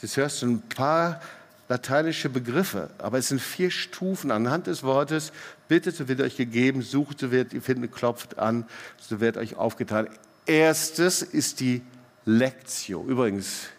[0.04, 1.20] jetzt hörst du ein paar
[1.68, 5.32] lateinische Begriffe, aber es sind vier Stufen anhand des Wortes.
[5.74, 8.68] Bittet, so wird euch gegeben, sucht, so wird ihr finden, klopft an,
[9.00, 10.08] so wird euch aufgetan.
[10.46, 11.82] Erstes ist die
[12.26, 13.04] Lectio.
[13.04, 13.70] Übrigens,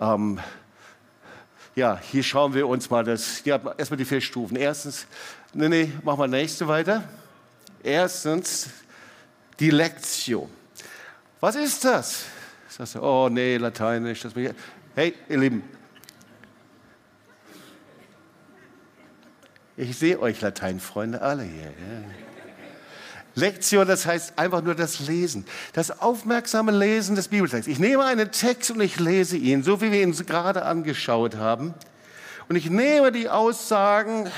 [0.00, 0.40] ähm,
[1.76, 4.56] ja, hier schauen wir uns mal das, ja, erstmal die vier Stufen.
[4.56, 5.06] Erstens,
[5.52, 7.04] nee, nee, machen wir nächste weiter.
[7.84, 8.70] Erstens,
[9.60, 10.50] die Lectio.
[11.38, 12.24] Was ist das?
[12.68, 14.22] Sagst du, oh nee, Lateinisch.
[14.22, 14.32] Das
[14.96, 15.62] hey, ihr Lieben,
[19.76, 21.62] Ich sehe euch Lateinfreunde alle hier.
[21.62, 22.04] Ja.
[23.34, 27.66] Lektion, das heißt einfach nur das Lesen, das aufmerksame Lesen des Bibeltexts.
[27.66, 31.72] Ich nehme einen Text und ich lese ihn, so wie wir ihn gerade angeschaut haben.
[32.48, 34.30] Und ich nehme die Aussagen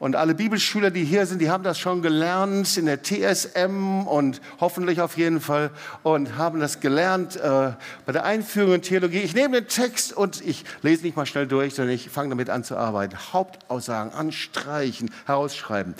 [0.00, 4.40] und alle Bibelschüler, die hier sind, die haben das schon gelernt in der TSM und
[4.58, 5.70] hoffentlich auf jeden Fall
[6.02, 7.74] und haben das gelernt äh,
[8.06, 9.18] bei der Einführung in Theologie.
[9.18, 12.48] Ich nehme den Text und ich lese nicht mal schnell durch, sondern ich fange damit
[12.48, 13.14] an zu arbeiten.
[13.34, 15.94] Hauptaussagen anstreichen, herausschreiben.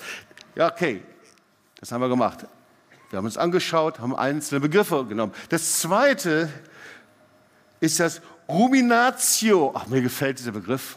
[0.55, 1.03] Ja, okay,
[1.79, 2.47] das haben wir gemacht.
[3.11, 5.35] Wir haben uns angeschaut, haben einzelne Begriffe genommen.
[5.51, 6.49] Das zweite
[7.81, 9.73] ist das Ruminatio.
[9.75, 10.97] Ach, mir gefällt dieser Begriff.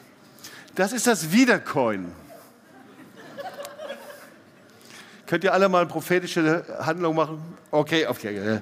[0.75, 2.22] Das ist das Wiederkäuen.
[5.33, 7.41] Könnt ihr alle mal eine prophetische Handlung machen?
[7.71, 8.61] Okay, okay.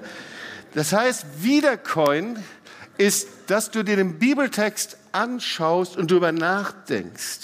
[0.72, 2.42] Das heißt, Wiedercoin
[2.96, 7.40] ist, dass du dir den Bibeltext anschaust und darüber nachdenkst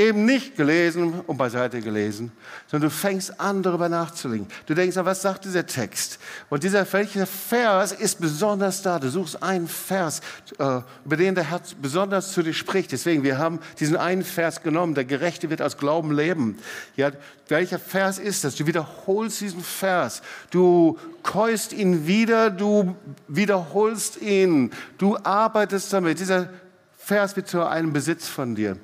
[0.00, 2.32] eben nicht gelesen und beiseite gelesen,
[2.66, 4.48] sondern du fängst an, darüber nachzudenken.
[4.66, 6.18] Du denkst, was sagt dieser Text?
[6.48, 8.98] Und dieser welcher Vers ist besonders da?
[8.98, 10.20] Du suchst einen Vers,
[10.58, 12.92] äh, über den der Herr besonders zu dir spricht.
[12.92, 16.58] Deswegen, wir haben diesen einen Vers genommen, der Gerechte wird aus Glauben leben.
[16.96, 17.10] Ja,
[17.48, 18.54] welcher Vers ist das?
[18.54, 20.22] Du wiederholst diesen Vers.
[20.50, 22.96] Du keust ihn wieder, du
[23.28, 24.70] wiederholst ihn.
[24.96, 26.20] Du arbeitest damit.
[26.20, 26.48] Dieser
[26.96, 28.76] Vers wird zu einem Besitz von dir.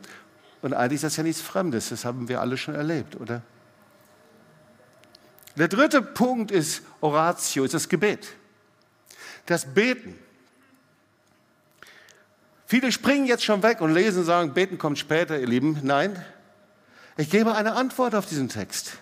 [0.62, 3.42] Und eigentlich ist das ja nichts Fremdes, das haben wir alle schon erlebt, oder?
[5.56, 8.28] Der dritte Punkt ist Oratio, ist das Gebet.
[9.46, 10.18] Das Beten.
[12.66, 15.80] Viele springen jetzt schon weg und lesen und sagen, Beten kommt später, ihr Lieben.
[15.82, 16.22] Nein,
[17.16, 18.98] ich gebe eine Antwort auf diesen Text.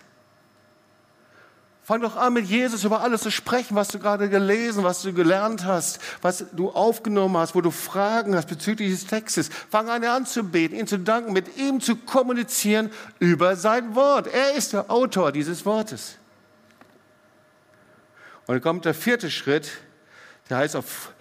[1.85, 5.13] Fang doch an, mit Jesus über alles zu sprechen, was du gerade gelesen, was du
[5.13, 9.51] gelernt hast, was du aufgenommen hast, wo du Fragen hast bezüglich des Textes.
[9.69, 14.25] Fang an, an zu beten, ihn zu danken, mit ihm zu kommunizieren über sein Wort.
[14.25, 16.17] Er ist der Autor dieses Wortes.
[18.47, 19.69] Und dann kommt der vierte Schritt,
[20.49, 21.13] der heißt auf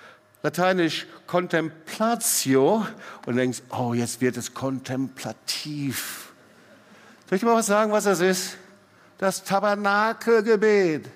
[0.43, 2.87] lateinisch contemplatio
[3.27, 6.33] und denkst, oh, jetzt wird es kontemplativ.
[7.29, 8.57] Soll ich dir mal was sagen, was das ist?
[9.19, 11.09] Das Tabernakelgebet.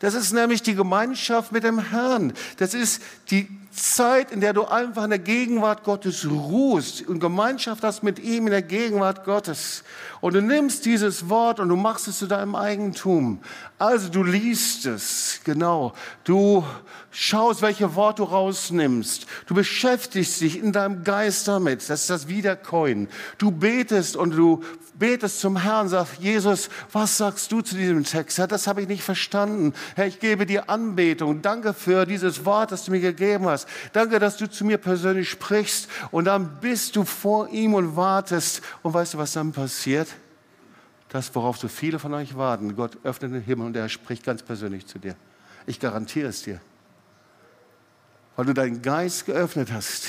[0.00, 2.32] Das ist nämlich die Gemeinschaft mit dem Herrn.
[2.56, 7.84] Das ist die Zeit, in der du einfach in der Gegenwart Gottes ruhst und Gemeinschaft
[7.84, 9.84] hast mit ihm in der Gegenwart Gottes.
[10.20, 13.40] Und du nimmst dieses Wort und du machst es zu deinem Eigentum.
[13.78, 15.94] Also du liest es, genau.
[16.24, 16.62] Du
[17.10, 19.26] schaust, welche Worte du rausnimmst.
[19.46, 21.88] Du beschäftigst dich in deinem Geist damit.
[21.88, 23.08] Das ist das Wiederkäuen.
[23.38, 24.62] Du betest und du
[25.00, 28.36] betest zum Herrn, sagst, Jesus, was sagst du zu diesem Text?
[28.36, 29.72] Ja, das habe ich nicht verstanden.
[29.96, 31.40] Herr, ich gebe dir Anbetung.
[31.40, 33.66] Danke für dieses Wort, das du mir gegeben hast.
[33.94, 35.88] Danke, dass du zu mir persönlich sprichst.
[36.10, 38.60] Und dann bist du vor ihm und wartest.
[38.82, 40.08] Und weißt du, was dann passiert?
[41.10, 42.76] Das, worauf so viele von euch warten.
[42.76, 45.16] Gott öffnet den Himmel und er spricht ganz persönlich zu dir.
[45.66, 46.60] Ich garantiere es dir.
[48.36, 50.06] Weil du deinen Geist geöffnet hast.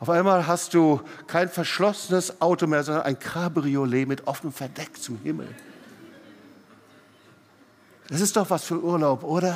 [0.00, 5.18] Auf einmal hast du kein verschlossenes Auto mehr, sondern ein Cabriolet mit offenem Verdeck zum
[5.22, 5.48] Himmel.
[8.08, 9.54] Das ist doch was für Urlaub, oder?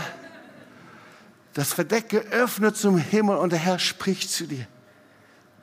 [1.55, 4.67] Das Verdeck geöffnet zum Himmel und der Herr spricht zu dir.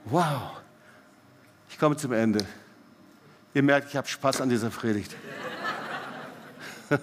[0.05, 0.53] Wow.
[1.70, 2.43] Ich komme zum Ende.
[3.53, 5.15] Ihr merkt, ich habe Spaß an dieser Predigt.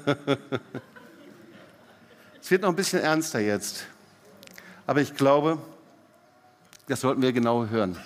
[2.40, 3.86] es wird noch ein bisschen ernster jetzt.
[4.86, 5.58] Aber ich glaube,
[6.86, 7.98] das sollten wir genau hören.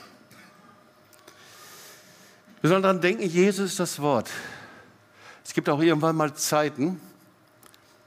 [2.63, 4.31] Wir sollen daran denken, Jesus ist das Wort.
[5.45, 7.01] Es gibt auch irgendwann mal Zeiten,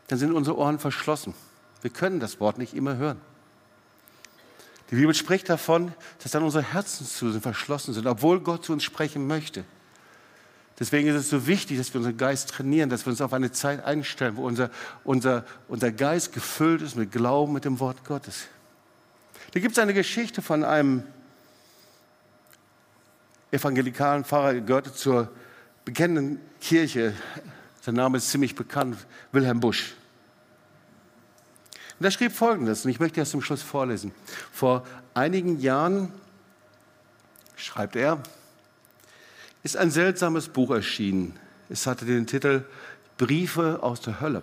[0.07, 1.33] dann sind unsere Ohren verschlossen.
[1.81, 3.19] Wir können das Wort nicht immer hören.
[4.89, 8.73] Die Bibel spricht davon, dass dann unsere Herzen zu sind, verschlossen sind, obwohl Gott zu
[8.73, 9.65] uns sprechen möchte.
[10.79, 13.51] Deswegen ist es so wichtig, dass wir unseren Geist trainieren, dass wir uns auf eine
[13.51, 14.69] Zeit einstellen, wo unser,
[15.03, 18.47] unser, unser Geist gefüllt ist mit Glauben, mit dem Wort Gottes.
[19.51, 21.03] Da gibt es eine Geschichte von einem
[23.51, 25.29] evangelikalen Pfarrer, gehörte zur
[25.85, 27.13] bekennenden Kirche.
[27.81, 28.97] Sein Name ist ziemlich bekannt,
[29.31, 29.93] Wilhelm Busch.
[31.99, 34.11] Und er schrieb Folgendes, und ich möchte das zum Schluss vorlesen.
[34.51, 36.11] Vor einigen Jahren,
[37.55, 38.23] schreibt er,
[39.63, 41.39] ist ein seltsames Buch erschienen.
[41.69, 42.65] Es hatte den Titel
[43.17, 44.41] Briefe aus der Hölle.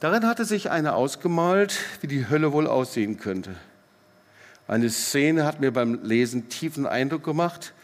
[0.00, 3.56] Darin hatte sich einer ausgemalt, wie die Hölle wohl aussehen könnte.
[4.68, 7.74] Eine Szene hat mir beim Lesen tiefen Eindruck gemacht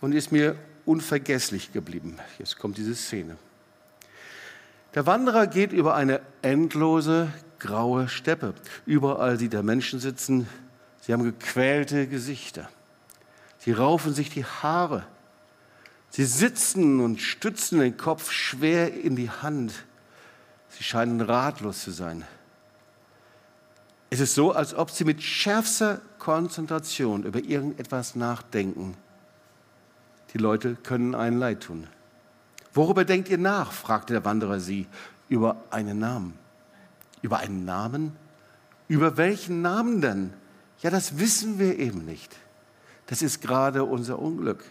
[0.00, 2.18] und ist mir unvergesslich geblieben.
[2.38, 3.36] Jetzt kommt diese Szene.
[4.94, 8.52] Der Wanderer geht über eine endlose graue Steppe.
[8.84, 10.48] Überall sieht er Menschen sitzen.
[11.00, 12.68] Sie haben gequälte Gesichter.
[13.58, 15.04] Sie raufen sich die Haare.
[16.12, 19.72] Sie sitzen und stützen den Kopf schwer in die Hand.
[20.68, 22.22] Sie scheinen ratlos zu sein.
[24.10, 28.94] Es ist so, als ob sie mit schärfster Konzentration über irgendetwas nachdenken.
[30.34, 31.86] Die Leute können einen leid tun.
[32.74, 33.72] Worüber denkt ihr nach?
[33.72, 34.86] fragte der Wanderer sie.
[35.30, 36.34] Über einen Namen.
[37.22, 38.14] Über einen Namen?
[38.86, 40.34] Über welchen Namen denn?
[40.82, 42.36] Ja, das wissen wir eben nicht.
[43.06, 44.62] Das ist gerade unser Unglück.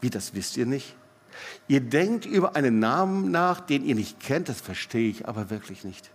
[0.00, 0.94] Wie, das wisst ihr nicht?
[1.66, 5.84] Ihr denkt über einen Namen nach, den ihr nicht kennt, das verstehe ich aber wirklich
[5.84, 6.10] nicht.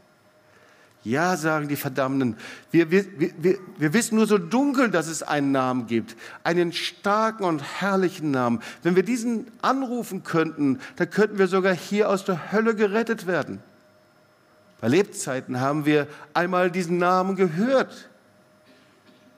[1.04, 2.38] Ja, sagen die Verdammten,
[2.72, 6.16] wir, wir, wir, wir wissen nur so dunkel, dass es einen Namen gibt,
[6.46, 8.62] einen starken und herrlichen Namen.
[8.84, 13.62] Wenn wir diesen anrufen könnten, dann könnten wir sogar hier aus der Hölle gerettet werden.
[14.80, 18.10] Bei Lebzeiten haben wir einmal diesen Namen gehört,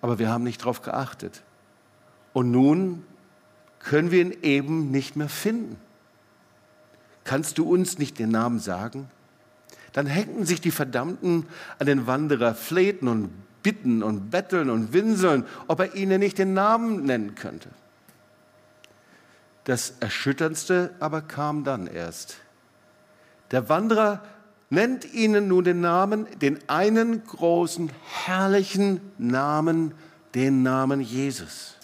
[0.02, 1.42] aber wir haben nicht darauf geachtet.
[2.34, 3.04] Und nun
[3.86, 5.78] können wir ihn eben nicht mehr finden.
[7.24, 9.10] Kannst du uns nicht den Namen sagen?
[9.94, 11.46] Dann hängten sich die Verdammten
[11.80, 13.30] an den Wanderer, flehten und
[13.64, 17.70] bitten und betteln und winseln, ob er ihnen nicht den Namen nennen könnte.
[19.64, 22.38] Das Erschütterndste aber kam dann erst.
[23.52, 24.24] Der Wanderer
[24.70, 27.92] nennt ihnen nun den Namen, den einen großen,
[28.26, 29.94] herrlichen Namen,
[30.34, 31.75] den Namen Jesus.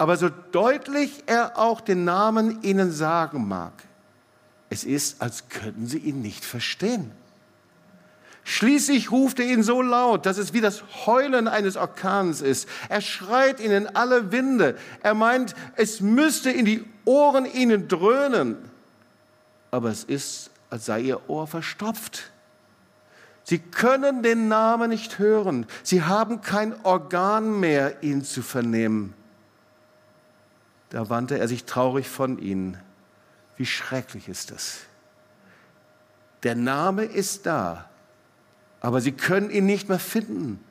[0.00, 3.74] Aber so deutlich er auch den Namen ihnen sagen mag,
[4.70, 7.12] es ist, als könnten sie ihn nicht verstehen.
[8.42, 12.66] Schließlich ruft er ihn so laut, dass es wie das Heulen eines Orkans ist.
[12.88, 14.78] Er schreit ihn in alle Winde.
[15.02, 18.56] Er meint, es müsste in die Ohren ihnen dröhnen.
[19.70, 22.30] Aber es ist, als sei ihr Ohr verstopft.
[23.44, 25.66] Sie können den Namen nicht hören.
[25.82, 29.12] Sie haben kein Organ mehr, ihn zu vernehmen.
[30.90, 32.78] Da wandte er sich traurig von ihnen
[33.60, 34.78] wie schrecklich ist das?
[36.44, 37.90] Der Name ist da,
[38.80, 40.64] aber sie können ihn nicht mehr finden.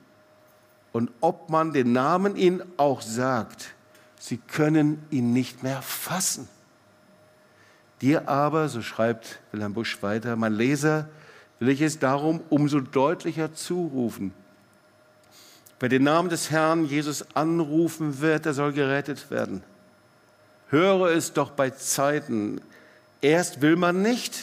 [0.92, 3.76] Und ob man den Namen ihnen auch sagt,
[4.18, 6.50] sie können ihn nicht mehr fassen.
[8.02, 11.10] Dir aber, so schreibt Wilhelm Busch weiter, mein Leser,
[11.60, 14.34] will ich es darum umso deutlicher zurufen.
[15.80, 19.62] Wer den Namen des Herrn Jesus anrufen wird, der soll gerettet werden.
[20.70, 22.62] Höre es doch bei Zeiten.
[23.22, 24.40] Erst will man nicht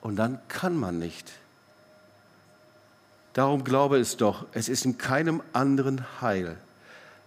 [0.00, 1.32] und dann kann man nicht.
[3.32, 6.56] Darum glaube es doch, es ist in keinem anderen Heil.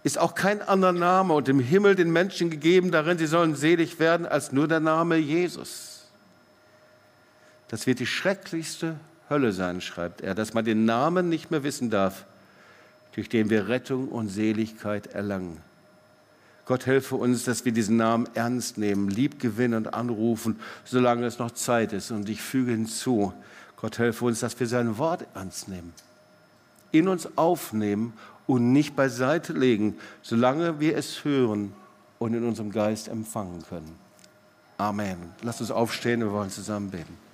[0.02, 3.98] Ist auch kein anderer Name und im Himmel den Menschen gegeben, darin sie sollen selig
[3.98, 6.06] werden, als nur der Name Jesus.
[7.68, 8.96] Das wird die schrecklichste
[9.28, 12.24] Hölle sein, schreibt er, dass man den Namen nicht mehr wissen darf,
[13.14, 15.58] durch den wir Rettung und Seligkeit erlangen.
[16.70, 21.40] Gott helfe uns, dass wir diesen Namen ernst nehmen, lieb gewinnen und anrufen, solange es
[21.40, 22.12] noch Zeit ist.
[22.12, 23.32] Und ich füge hinzu,
[23.76, 25.92] Gott helfe uns, dass wir sein Wort ernst nehmen,
[26.92, 28.12] in uns aufnehmen
[28.46, 31.72] und nicht beiseite legen, solange wir es hören
[32.20, 33.92] und in unserem Geist empfangen können.
[34.78, 35.16] Amen.
[35.42, 37.29] Lasst uns aufstehen, wir wollen zusammen beten.